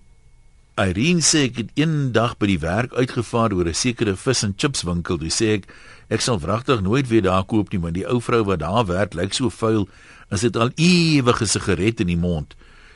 [0.78, 4.86] Irene sê ek het eendag by die werk uitgevaar oor 'n sekere vis en chips
[4.86, 5.18] winkel.
[5.18, 5.66] Dis sê ek
[6.14, 9.18] ek sal wragtig nooit weer daar koop nie, want die ou vrou wat daar werk
[9.18, 9.90] lyk so vuil
[10.30, 12.54] en sit al ewige sigaret in die mond.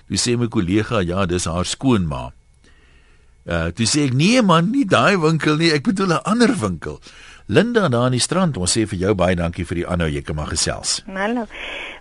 [0.07, 2.31] Dis sê my kollega, ja, dis haar skoonma.
[3.41, 6.99] Uh, toe sê ek nee man, nie daai winkel nie, ek bedoel 'n ander winkel.
[7.47, 10.21] Linda daar aan die strand, ons sê vir jou baie dankie vir die aanhou, jy
[10.21, 11.01] kan maar gesels.
[11.07, 11.47] Hallo.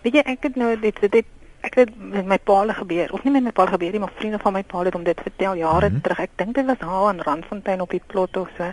[0.02, 1.26] Weet jy ek het nou dit dit
[1.60, 4.38] ek het met my paal gebeur, of nie met my paal gebeur nie, maar vriende
[4.38, 6.02] van my paal het om dit vertel jare mm -hmm.
[6.02, 6.18] terug.
[6.18, 8.70] Ek dink dit was haar in Randfontein op die plot of so.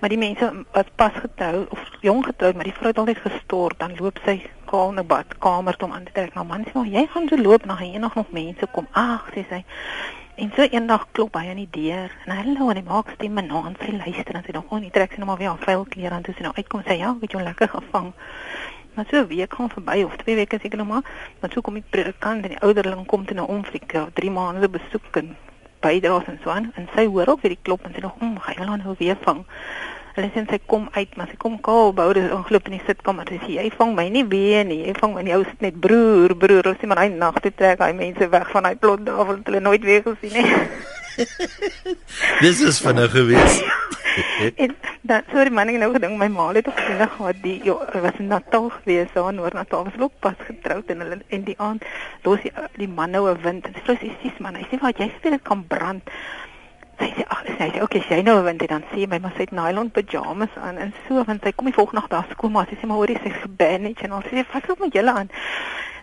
[0.00, 3.78] Maar die mense wat pas getrou of jong getroud, maar die vrou het altyd gestort,
[3.78, 6.34] dan loop sy kaal na badkamer toe om aan te trek.
[6.34, 8.86] Nou man sê maar jy gaan so loop na hier nog nog mense kom.
[8.92, 9.64] Ag, sê sy.
[10.36, 13.62] En so eendag klop hy aan die deur en hallo en hy maak stemme na
[13.70, 15.84] en sy luister en sy dink, "O, nie trek sy nou maar weer haar vuil
[15.94, 18.12] klere aan toe sy nou uitkom sê, "Ja, ek het jou lekker gevang."
[18.94, 21.04] Maar so 'n week gaan verby of twee weke seker nog maar,
[21.40, 25.16] maar so kom die predikant en die ouderling kom toe na Afrika, 3 maande besoek
[25.16, 25.36] en
[25.80, 28.38] bydraes en so aan en sy hoor ook weer die klop en sy dink, "Om,
[28.46, 29.46] hy wil nou weer vang."
[30.16, 33.28] Hulle sê sy kom uit, maar sy kom kaal bou, dis ongelooflik in die sitkamer.
[33.28, 34.78] Sy sê jy vang my nie weer nie.
[34.86, 35.34] Jy vang my nie.
[35.36, 36.70] Ou sit net broer, broer.
[36.72, 39.50] Ons sê maar hy nag toe trek hy mense weg van hy plot daar want
[39.50, 40.46] hulle nooit weer gesien nie.
[42.44, 43.60] Dis is vinnig gewees.
[44.62, 44.72] en
[45.04, 48.20] dan sorry man, ek nou gedink my ma het ook gesien gehad die jo, was
[48.22, 51.84] in Natal gewees, daar in Noord-Natal was ook pas getroud en hulle en die aand
[52.24, 53.68] los die, die man nou 'n wind.
[53.72, 54.56] Dis presies sies man.
[54.56, 56.02] Hy sê wat jy sê dit kan brand.
[56.96, 59.52] Sy sê ag sy sê okay, sy nou want dan sê my maar sy het
[59.56, 62.78] nylon pyjamas aan en so want sy kom die volgende nag daar skool maar sy
[62.80, 65.30] sê maar hoorie sy gebandage en al sê wat loop met julle aan.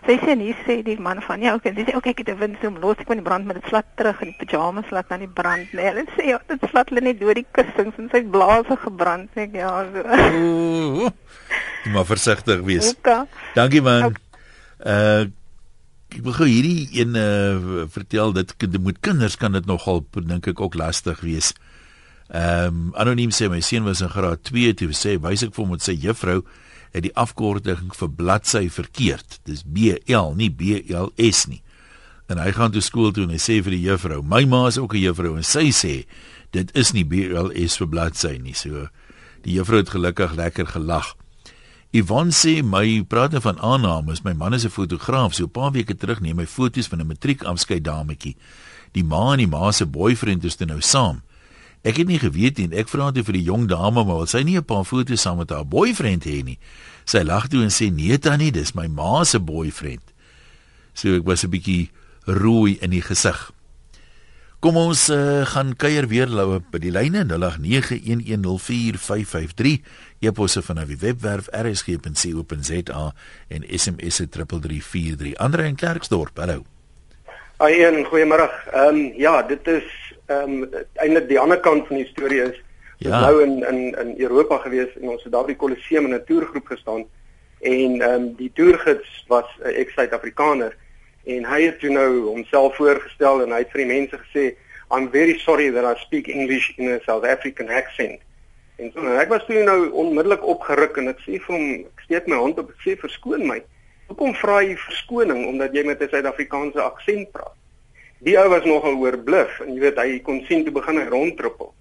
[0.04, 2.40] Sy sê nie sê die man van ja okay, sy sê okay ek het 'n
[2.42, 5.24] windsoom los ek van die brand met dit slat terug en die pyjamas laat dan
[5.26, 5.88] die brand nee.
[5.90, 9.48] Hulle sê ja, dit slat hulle net deur die kussings en sy blaase gebrand sê
[9.48, 10.04] ek ja so.
[10.42, 11.08] Ooh,
[11.92, 12.94] maar versigtig wees.
[12.98, 13.24] Okay.
[13.54, 14.12] Dankie man.
[14.12, 14.22] Okay.
[14.84, 15.24] Uh
[16.14, 20.60] ek wil gou hierdie een uh, vertel dit met kinders kan dit nogal dink ek
[20.60, 21.52] ook lastig wees.
[22.30, 25.64] Ehm um, anoniem sê my seun was in graad 2 toe sê wys ek vir
[25.64, 26.42] hom met sy juffrou
[26.94, 29.40] het die afkorting vir bladsy verkeerd.
[29.44, 31.60] Dis BL nie BLS nie.
[32.30, 34.78] En hy gaan toe skool toe en hy sê vir die juffrou, "My ma is
[34.78, 36.06] ook 'n juffrou en sy sê
[36.54, 38.54] dit is nie BLS vir bladsy nie.
[38.54, 38.88] So
[39.42, 41.14] die juffrou het gelukkig lekker gelag.
[41.94, 44.24] Yvonne sê my praat van aannames.
[44.24, 45.34] My man is 'n fotograaf.
[45.34, 48.34] So 'n paar weke terug neem hy foto's van 'n matriekafskeid dametjie.
[48.92, 51.22] Die ma en die ma se boyfriend is nou saam.
[51.84, 52.72] Ek het nie geweet nie.
[52.72, 55.38] Ek vra toe vir die jong dame, maar wil sy nie 'n paar foto's saam
[55.38, 56.58] met haar boyfriend hê nie.
[57.04, 60.02] Sy lag toe en sê: "Nee tannie, dis my ma se boyfriend."
[60.94, 61.90] So ek was 'n bietjie
[62.26, 63.52] rooi in die gesig.
[64.64, 69.84] Kom ons uh, gaan kuier weer loue by die lyne 0891104553
[70.24, 73.12] eposse van die webwerf rsg.co.za
[73.52, 76.64] en SMS se 3343 Andre in Klerksdorp hallo.
[77.60, 79.84] Aaien goeiemôre ehm um, ja dit is
[80.32, 80.64] ehm um,
[80.96, 82.56] eintlik die ander kant van die storie is
[83.04, 83.20] ja.
[83.20, 86.24] nou in in in Europa gewees en ons het daar by die Colosseum in 'n
[86.24, 87.04] toergroep gestaan.
[87.60, 90.72] En ehm um, die toergids was 'n uh, ex-Suid-Afrikaner
[91.24, 94.44] en hy het toe nou homself voorgestel en hy het vir die mense gesê
[94.92, 98.20] I'm very sorry that I speak English in a South African accent.
[98.76, 102.04] En so en ek was toe nou onmiddellik opgeruk en ek sê vir hom ek
[102.06, 103.60] steek my hand op en sê verskoon my.
[104.10, 107.56] Hoekom vra jy verskoning omdat jy met 'n Suid-Afrikaanse aksent praat?
[108.24, 111.72] Die ou was nogal oorbluf en jy weet hy kon sien toe begin hy rondtrippel.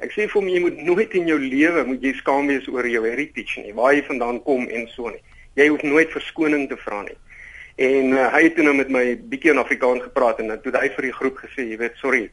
[0.00, 2.86] Ek sê vir hom jy moet nooit in jou lewe moet jy skaam wees oor
[2.88, 5.20] jou heritage nie, waar jy vandaan kom en so nie.
[5.56, 7.16] Jy hoef nooit verskoning te vra nie.
[7.80, 10.88] En uh, hy het nou met my bietjie in Afrikaans gepraat en dan toe hy
[10.92, 12.26] vir die groep gesê, jy weet, sorry.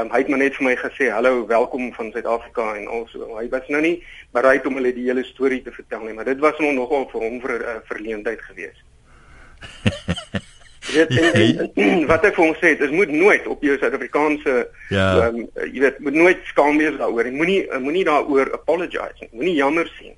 [0.00, 3.36] Um, hy het maar net vir my gesê, "Hallo, welkom van Suid-Afrika" en also.
[3.36, 3.98] Hy was nou nie
[4.32, 7.20] bereid om hulle die hele storie te vertel nie, maar dit was nog nogal vir
[7.20, 8.80] hom vir 'n uh, verleentheid geweest.
[10.94, 15.26] Dit is wat ek vir hom sê, dit moet nooit op jou Suid-Afrikaanse ja.
[15.26, 17.24] um, jy weet, moet nooit skaam wees daaroor.
[17.24, 19.28] Jy moenie moenie daaroor apologize nie.
[19.32, 20.16] Moenie jammer sien.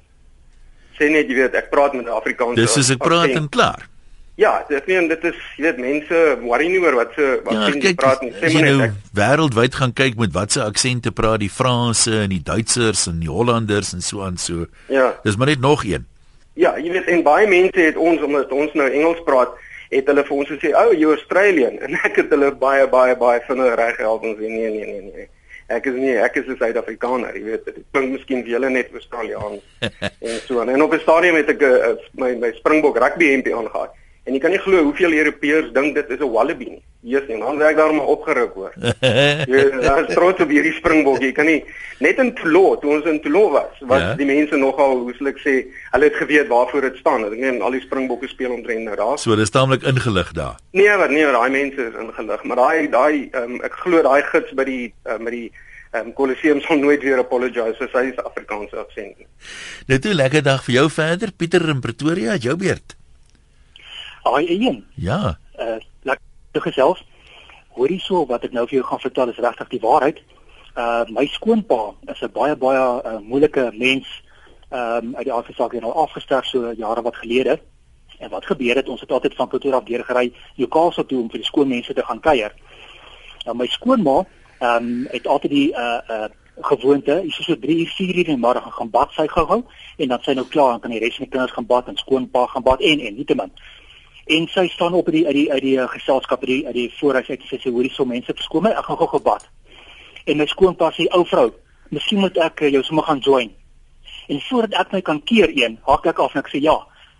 [0.98, 3.88] Sê net jy weet, ek praat met 'n Afrikaanse Dis is ek praat en klaar.
[4.36, 7.68] Ja, ek meen dit is jy weet mense worry nie oor wat se wat ja,
[7.72, 8.34] kyk, praat nie.
[8.36, 12.42] Sê maar net nou, wêreldwyd gaan kyk met watse aksente praat die Franse en die
[12.44, 14.66] Duitsers en die Hollanders en so aan so.
[14.92, 15.14] Ja.
[15.24, 16.04] Dis maar net nog een.
[16.60, 19.56] Ja, jy weet en baie mense het ons omdat ons nou Engels praat,
[19.88, 23.16] het hulle vir ons gesê, "O, oh, you Australian." En ek het hulle baie baie
[23.16, 25.28] baie vinnig reghelp en sê, "Nee, nee, nee, nee."
[25.72, 28.92] Ek is nie ek is 'n Suid-Afrikaner, jy weet, dit klink miskien vir julle net
[28.92, 29.64] Australiaans
[30.28, 30.68] en so aan.
[30.68, 34.04] En op 'n stadium het ek 'n uh, uh, my my Springbok rugby hempie aangetree.
[34.26, 36.82] En jy kan nie glo hoeveel Europeërs dink dit is 'n wallaby nie.
[37.06, 38.72] Jesus, en dan werk daar maar opgeruk hoor.
[39.52, 41.20] jy is trots op hierdie springbok.
[41.22, 41.60] Jy kan nie
[42.02, 44.14] net in Toulon, toe ons in Toulon was, was ja.
[44.18, 45.54] die mense nogal, hoe sou ek sê,
[45.92, 47.28] hulle het geweet waarvoor dit staan.
[47.28, 49.14] Ek meen al die springbokke speel omtrent nou daar.
[49.22, 50.58] So dis taamlik ingelig daar.
[50.74, 54.58] Nee, wat nee, daai mense is ingelig, maar daai daai um, ek glo daai gids
[54.58, 55.46] by die uh, met die
[55.94, 59.30] um, Colosseum sal nooit weer apologize vir sy Afrikaanse aksent nie.
[59.86, 62.98] Net 'n lekker dag vir jou verder, Pieter in Pretoria, jou beurt.
[64.26, 64.84] Haai een.
[64.94, 65.38] Ja.
[65.58, 67.04] Uh lekker gesels.
[67.68, 70.22] Hoorie so wat ek nou vir jou gaan vertel is regtig die waarheid.
[70.74, 74.06] Uh my skoonpa is 'n baie baie uh, moeilike mens.
[74.68, 77.60] Ehm um, uit die aard van sake nou afgesterf so jare wat gelede.
[78.18, 81.30] En wat gebeur het ons het altyd van Pretoria af deurgery lokaal so toe om
[81.30, 82.54] vir die skoon mense te gaan kuier.
[83.44, 84.24] Nou my skoonma
[84.58, 86.28] ehm um, het altyd die uh uh
[86.60, 89.64] gewoonte, is so 3 uur 4 uur in die môre gaan bad sy gehou
[89.96, 91.96] en dan sy nou klaar en kan die res van die kinders gaan bad en
[91.96, 93.52] skoonpa gaan bad en en nietemin
[94.26, 96.74] en sy staan op uit die uit die uit die uh, geselskap uit die uit
[96.74, 97.44] die voorhuis uit.
[97.46, 99.46] Sy sê hoorie so mense verskoon my ek gaan gou gebad
[100.26, 101.52] en my skoonpa sê ou vrou
[101.94, 103.52] miskien moet ek uh, jou sommer gaan join.
[104.26, 106.74] En voordat ek my kan keer een hak ek af en ek sê ja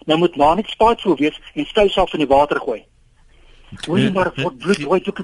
[0.07, 2.83] nou moet maar net spaatvol wees en stou self in die water gooi.
[3.87, 5.15] Hoe maar wat bloed hoe jy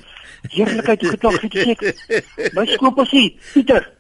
[0.55, 3.91] heerlikheid geklop het my skoonpa sê Pieter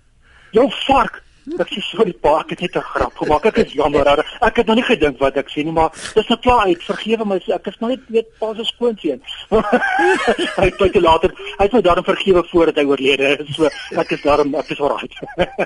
[0.54, 3.46] jou vark Ek sê sorry pa, ek het net 'n grap gemaak.
[3.46, 4.06] Ek is jammer.
[4.40, 6.82] Ek het nog nie gedink wat ek sê nie, maar dis nou klaar uit.
[6.82, 7.42] Vergewe my.
[7.50, 9.20] Ek is nog net weet pa se skoonseun.
[10.60, 13.56] hy het baie later, hy het my daarom vergewe voordat hy oorlede is.
[13.56, 15.14] So ek is daarom ek is alright.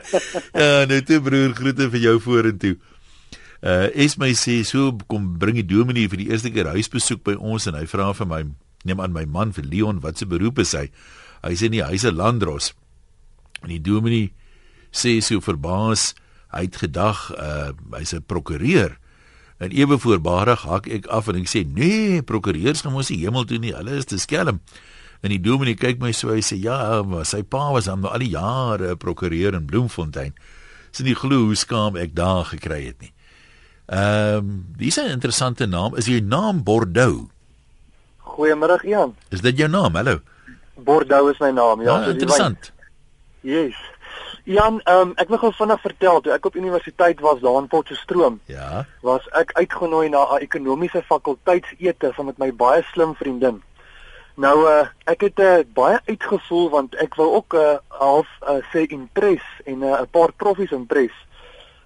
[0.55, 2.77] ja, nou toe broer, groete vir jou vorentoe.
[3.61, 7.37] Uh is my sê so kom bring die dominee vir die eerste keer huisbesoek by
[7.37, 8.43] ons en hy vra vir my
[8.85, 10.89] neem aan my man vir Leon wat se beroep is hy?
[11.45, 12.73] Hy sê nie hy's 'n landros.
[13.63, 14.33] En die dominee
[14.97, 16.15] sê so verbaas
[16.57, 18.97] hy het gedag uh, hy's 'n prokureur.
[19.59, 23.45] En ewe voorbarig hak ek af en ek sê nee prokureurs gaan mos die hemel
[23.45, 24.61] toe nie hulle is te skelm.
[25.25, 28.21] En die dominee kyk my so hy sê ja maar sy pa was hom al
[28.21, 30.35] die jare prokureur in Bloemfontein.
[30.93, 33.13] Sien nie glo hoe skaam ek daar gekry het nie.
[33.87, 35.97] Ehm um, dis 'n interessante naam?
[35.97, 37.29] Is jou naam Bordeaux?
[38.19, 39.95] Goeiemôre Jan is dit jou naam?
[39.95, 40.21] Hallo.
[40.77, 42.73] Bordeaux is my naam ja, ja interessant.
[43.41, 43.75] Yes
[44.47, 48.37] Jan, um, ek wil gou vinnig vertel toe ek op universiteit was daar in Potchefstroom.
[48.47, 48.85] Ja.
[49.03, 53.59] Was ek uitgenooi na 'n ekonomiese fakulteitsete saam met my baie slim vriendin.
[54.37, 58.63] Nou uh, ek het uh, baie uitgevoel want ek wou ook 'n uh, half uh,
[58.71, 61.15] sê impress en 'n uh, paar profs impress.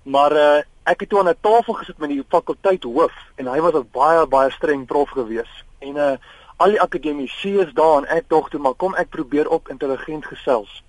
[0.02, 3.60] Maar uh, ek het toe aan 'n tafel gesit met die fakulteit hoof en hy
[3.60, 5.64] was 'n baie baie streng prof gewees.
[5.78, 6.16] En uh,
[6.56, 10.26] al die akademici is daar en ek dog toe maar kom ek probeer op intelligent
[10.26, 10.82] gesels.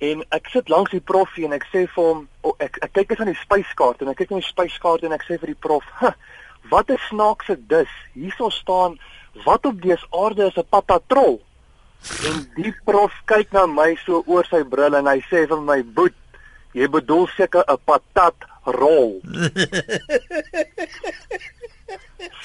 [0.00, 3.10] En ek sit langs die prof en ek sê vir hom oh, ek ek kyk
[3.12, 5.62] eens aan die spyskaart en ek kyk na die spyskaart en ek sê vir die
[5.66, 5.84] prof,
[6.72, 7.92] "Wat 'n snaakse dis.
[8.14, 8.98] Hierso staan
[9.44, 11.40] wat op dese aarde is 'n patatrol?
[12.24, 15.82] En die prof kyk na my so oor sy bril en hy sê vir my,
[15.82, 16.16] "Boet,
[16.72, 19.20] jy bedoel seker 'n patatrol."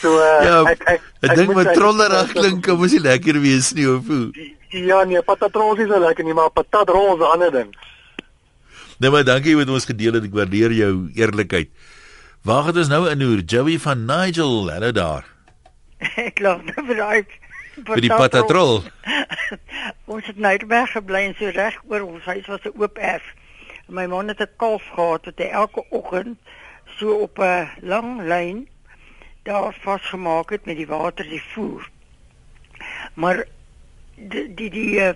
[0.01, 3.87] so uh, ja, ek ek ek dink met trollerig klink, moet jy lekker wees nie
[3.87, 4.31] of hoe?
[4.75, 7.75] Ja nee, patatrol is so lekker nie, maar patatrol is 'n ander ding.
[8.99, 10.23] Nee maar dankie met ons gedeel het.
[10.23, 11.69] Ek waardeer jou eerlikheid.
[12.43, 14.71] Waar gaan ons nou in oor Joey van Nigel?
[14.71, 15.25] Hallo daar.
[16.27, 17.25] ek glo nou vir daai
[17.85, 18.83] vir die patatrol.
[20.13, 23.25] ons het net weg gebly en so reg oor ons huis was 'n oop erf.
[23.87, 26.37] My man het 'n kalf gehad wat hy elke oggend
[26.99, 28.67] so op 'n lang lyn
[29.43, 31.89] daar vasgemaak het met die water die voer.
[33.13, 33.45] Maar
[34.15, 35.13] die die die uh,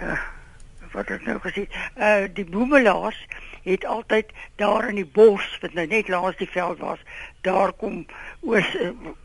[0.00, 0.18] uh,
[0.92, 1.66] wat het nou gesê?
[1.96, 3.26] Uh die boemelaars
[3.62, 6.98] het altyd daar in die bos wat nou net langs die veld was,
[7.40, 8.06] daar kom
[8.40, 8.66] oor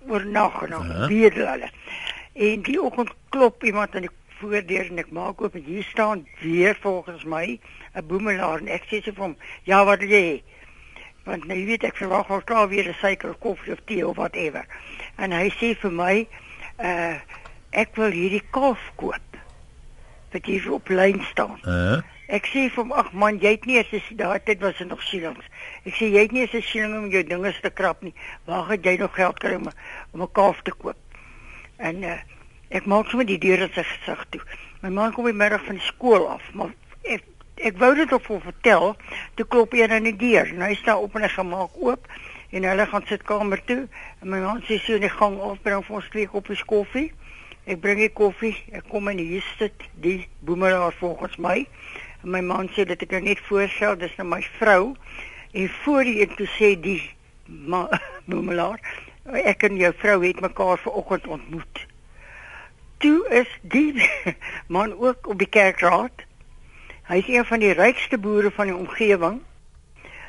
[0.07, 1.07] oor nag en dan uh-huh.
[1.07, 1.69] weet hulle.
[2.33, 6.25] En die oggend klop iemand aan die voordeur en ek maak oop en hier staan
[6.41, 7.59] weer volgens my
[7.95, 10.43] 'n boemelaar en ek sê vir hom, "Ja, wat wil jy?"
[11.23, 14.65] Want nou weet ek verwag al klaar weer 'n suiker koffie of tee of whatever.
[15.15, 16.27] En hy sê vir my,
[16.79, 17.15] "Uh,
[17.75, 19.39] ek wil hierdie kalf koop."
[20.31, 21.59] Wat hier op lyn staan.
[21.63, 22.01] Uh-huh.
[22.25, 25.01] Ek sê vir hom, ag man, jy het nie eens daai tyd was dit nog
[25.05, 25.45] shillings.
[25.85, 28.13] Ek sê jy het nie eens 'n shilling om jou dinge te krap nie.
[28.45, 29.69] Waar gaan jy nog geld kry om
[30.11, 30.97] om 'n kalf te koop?
[31.77, 32.17] En uh,
[32.69, 34.41] ek maak sommer die deur in sy gesig toe.
[34.81, 37.23] My man kom die middag van skool af, maar ek
[37.55, 38.95] ek wou dit op hom vertel.
[39.35, 40.49] Toe klop een aan die deur.
[40.53, 42.07] Nou hy staan op en gemaak oop
[42.49, 43.87] en hulle gaan sit kamer toe.
[44.21, 47.11] En my man sê so in die gang af bring vir ons twee koppies koffie.
[47.65, 48.53] Ek bring die koffie.
[48.77, 51.63] Ek kom in hier sit die boemelaar volgens my.
[52.21, 54.93] En my man sê dat ek nou net voorstel, dis nou my vrou.
[55.55, 57.01] En voor die toe sê die
[58.29, 58.77] boemelaar,
[59.41, 61.81] ek en jou vrou het mekaar vanoggend ontmoet.
[63.01, 63.97] Toe is die
[64.75, 66.25] man ook op die kerkraad.
[67.09, 69.41] Hy is een van die rykste boere van die omgewing.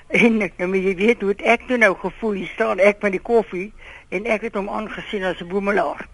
[0.09, 3.73] En nou jy weet hoe ek toe nou gevoel, staan ek met die koffie
[4.09, 6.07] en ek het hom aangesien as 'n boemelaar.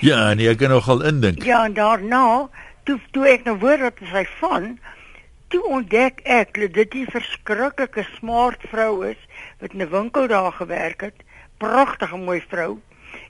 [0.00, 1.42] Ja, nee, ek kan nogal indink.
[1.44, 2.48] Ja, en daarna
[2.88, 4.78] toe toe ek nou hoor dat sy van
[5.52, 9.20] toe ontdek ek dat dit 'n verskriklike smart vrou is
[9.60, 11.18] wat in 'n winkel daar gewerk het,
[11.58, 12.80] pragtige mooi vrou.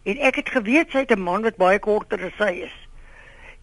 [0.04, 2.76] En ek het geweet sy het 'n man wat baie korter as sy is.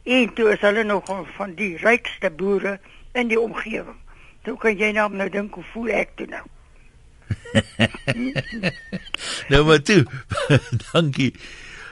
[0.04, 2.80] En toe is hulle nog van die rykste boere
[3.13, 4.00] in die omgewing.
[4.43, 6.43] Toe kan jy nou nou dink hoe voel ek toe nou?
[9.52, 10.06] nou maar toe.
[10.91, 11.34] Dankie.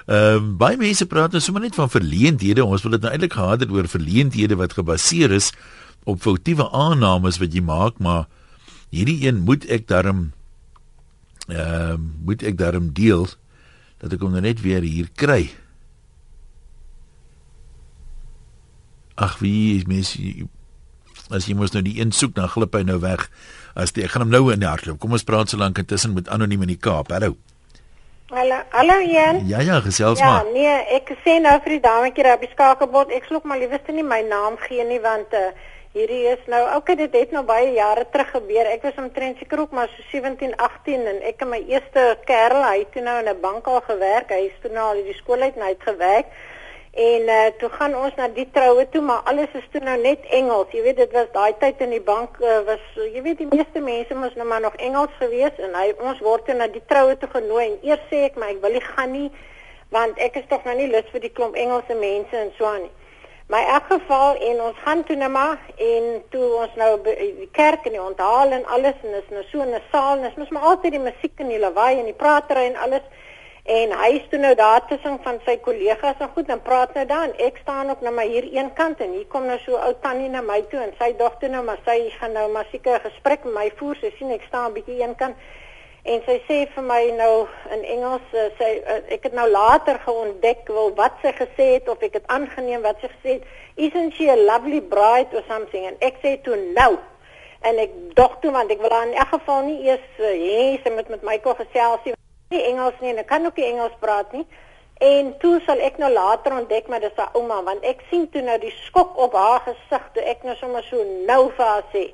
[0.05, 2.65] Ehm um, baie mense praat nou sommer net van verleenthede.
[2.65, 5.49] Ons wil dit nou eintlik gehad het oor verleenthede wat gebaseer is
[6.05, 8.27] op foutiewe aannames wat jy maak, maar
[8.93, 10.31] hierdie een moet ek daarom
[11.49, 13.25] ehm uh, moet ek daarom deel
[13.97, 15.49] dat ek hom nou net weer hier kry.
[19.15, 20.13] Ag wie is mens
[21.33, 23.25] as jy mos nou die een soek dan glip hy nou weg.
[23.73, 25.01] As die, ek gaan hom nou in die hardloop.
[25.01, 27.09] Kom ons praat so lank intussen met anoniem in die Kaap.
[27.09, 27.33] Hallo.
[28.29, 29.47] Hallo, hallo Jan.
[29.47, 30.45] Ja ja, gesels ja, maar.
[30.45, 33.93] Ja, nee, ek sê nou vir die dametjie daar by Skakelbot, ek slok maar liewerste
[33.93, 35.51] nie my naam gee nie want uh,
[35.93, 38.65] hierdie is nou, okay, dit het nou baie jare terug gebeur.
[38.71, 42.65] Ek was omtrent seker ook maar so 17, 18 en ek en my eerste kerel,
[42.65, 44.33] hy het toe nou in 'n bank al gewerk.
[44.33, 46.33] Hy is toe nou al die skool uit en hy het gewerk.
[46.95, 50.23] En uh, toe gaan ons na die troue toe, maar alles is toe nou net
[50.37, 50.71] Engels.
[50.71, 53.81] Jy weet dit was daai tyd in die bank uh, was jy weet die meeste
[53.83, 57.17] mense mos nou maar nog Engels gewees en hy ons word toe na die troue
[57.19, 59.27] toe genooi en eers sê ek maar ek wil nie gaan nie
[59.91, 62.85] want ek is tog nou nie lus vir die klomp Engelse mense en so aan
[62.85, 62.93] nie.
[63.51, 67.91] My elk geval en ons gaan toe nou maar en toe ons nou die kerk
[67.91, 70.55] en die onthaal en alles en is nou so in 'n saal en is mos
[70.55, 73.03] maar altyd die musiek en die lawaai en die pratery en alles
[73.65, 77.05] En hy is toe nou daar tussen van sy kollegas en goed, dan praat nou
[77.09, 77.31] dan.
[77.41, 80.29] Ek staan op na my hier een kant en hier kom nou so ou tannie
[80.29, 83.43] na my toe en sy dogter nou maar sy gaan nou maar seker 'n gesprek
[83.43, 83.95] met my voer.
[84.01, 85.35] Sy sien ek staan 'n bietjie een kant.
[86.03, 89.99] En sy sê vir my nou in Engels, uh, sy uh, ek het nou later
[89.99, 93.43] geontdek wel wat sy gesê het of ek het aangeneem wat sy gesê het.
[93.75, 95.85] Isn't she a lovely bride or something?
[95.85, 96.97] En ek sê toe nou
[97.61, 100.93] en ek dog toe want ek wil in elk geval nie eers uh, hê sy
[100.93, 102.13] moet met kom gesels nie
[102.55, 104.45] nie Engels nie en ek kan ook nie Engels praat nie.
[105.03, 108.41] En toe sal ek nou later ontdek maar dis haar ouma want ek sien toe
[108.45, 112.05] nou die skok op haar gesig toe ek nou sommer so nou vir haar sê.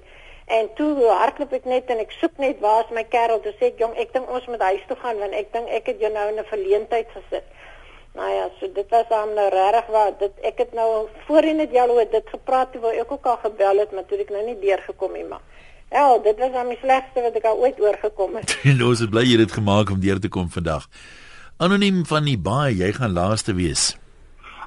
[0.52, 3.40] En toe hardloop ek net en ek soek net waar is my kerel?
[3.44, 5.94] Toe sê ek jong, ek dink ons moet huis toe gaan want ek dink ek
[5.94, 7.46] het jou nou in 'n verleentheid gesit.
[8.14, 11.72] Nou ja, so dit was hom nou regtig waar dit ek het nou voorheen het
[11.72, 14.60] jy al dit gepraat terwyl ek ook al gebel het, maar toe ek nou nie
[14.60, 15.40] deurgekom nie, maar
[15.92, 18.54] Ja, dit was aan my slegste wat ek al ooit oorgekom het.
[18.80, 20.88] nou, ons is bly jy het dit gemaak om deur te kom vandag.
[21.60, 23.92] Anoniem van die baie, jy gaan laaste wees.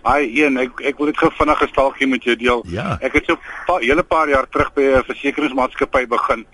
[0.05, 2.61] Ai, een, ek ek wil dit gou vinnig gestalkie met jou deel.
[2.69, 2.99] Ja.
[3.01, 6.45] Ek het so 'n pa, hele paar jaar terug by 'n versekeringsmaatskappy begin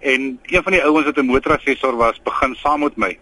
[0.00, 3.18] en een van die ouens wat 'n motorassessor was, begin saam met my.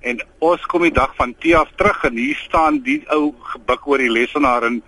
[0.00, 3.86] En ons kom die dag van T af terug en hier staan die ou gebuk
[3.86, 4.82] oor die lesenaar en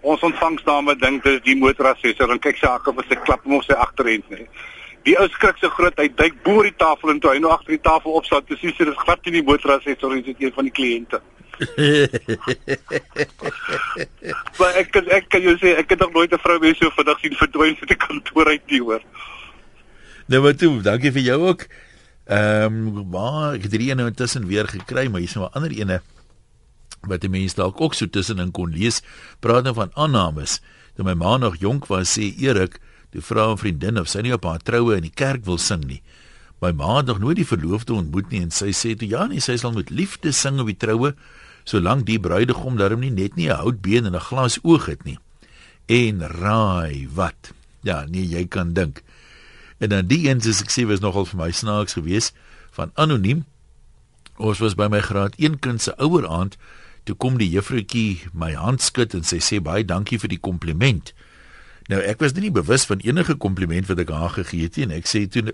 [0.00, 3.62] ons ontvangsdame dink dis die motorassessor en kyk sy hakke vir sy klap hom op
[3.62, 4.46] sy agterend nê.
[5.06, 7.76] Die ou skrik so groot hy duik bo die tafel en toe hy nou agter
[7.76, 10.66] die tafel opstaan, dis sy dis glad nie die motorassessor nie, dit is een van
[10.68, 11.18] die kliënte.
[14.58, 16.90] maar ek kan ek kan jou sê ek het nog nooit 'n vrou weer so
[16.98, 19.02] vinnig sien verdwyn uit die kantoor uit nie hoor.
[20.26, 21.66] Nou maar toe, dankie vir jou ook.
[22.26, 25.70] Ehm um, maar ek het hierdie nou intussen weer gekry, maar hier's nou 'n ander
[25.70, 26.00] ene
[27.06, 29.02] wat die mense dalk ook so tussenin kon lees.
[29.40, 30.60] Praat nou van aannames.
[30.96, 32.80] Toe my ma nog jonk was, sê Erik,
[33.16, 35.84] die vrou en vriendin of sy nie op haar troue in die kerk wil sing
[35.88, 36.02] nie.
[36.60, 39.44] My ma het nog nooit die verloofde ontmoet nie en sy sê toe ja nee,
[39.44, 41.12] sy sal met liefde sing op die troue
[41.66, 45.18] solank die bruidegom darm nie net nie 'n houtbeen en 'n glas oog het nie.
[45.86, 47.52] En raai wat?
[47.82, 49.02] Ja, nee, jy kan dink.
[49.78, 52.34] En dan die een se ek sê was nogal vir my snaaks geweest
[52.70, 53.44] van anoniem.
[54.36, 56.56] Ons was by my graad 1 kind se ouer aand
[57.04, 61.12] toe kom die juffrouetjie my hand skud en sy sê baie dankie vir die kompliment.
[61.92, 64.96] Nou ek was nie bewus van enige kompliment wat ek haar gegee het nie en
[64.98, 65.44] ek sê toe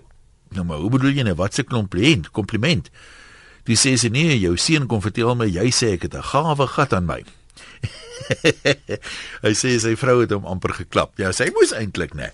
[0.53, 2.29] nou maar hoe bedoel jy nou wat se kompliment?
[2.31, 2.89] Kompliment.
[3.65, 6.67] Dis sê sy nee, jou seun kom vertel my jy sê ek het 'n gawe
[6.67, 7.21] gat aan my.
[9.45, 11.17] hy sê sy vrou het hom amper geklap.
[11.17, 12.33] Ja, sy moes eintlik net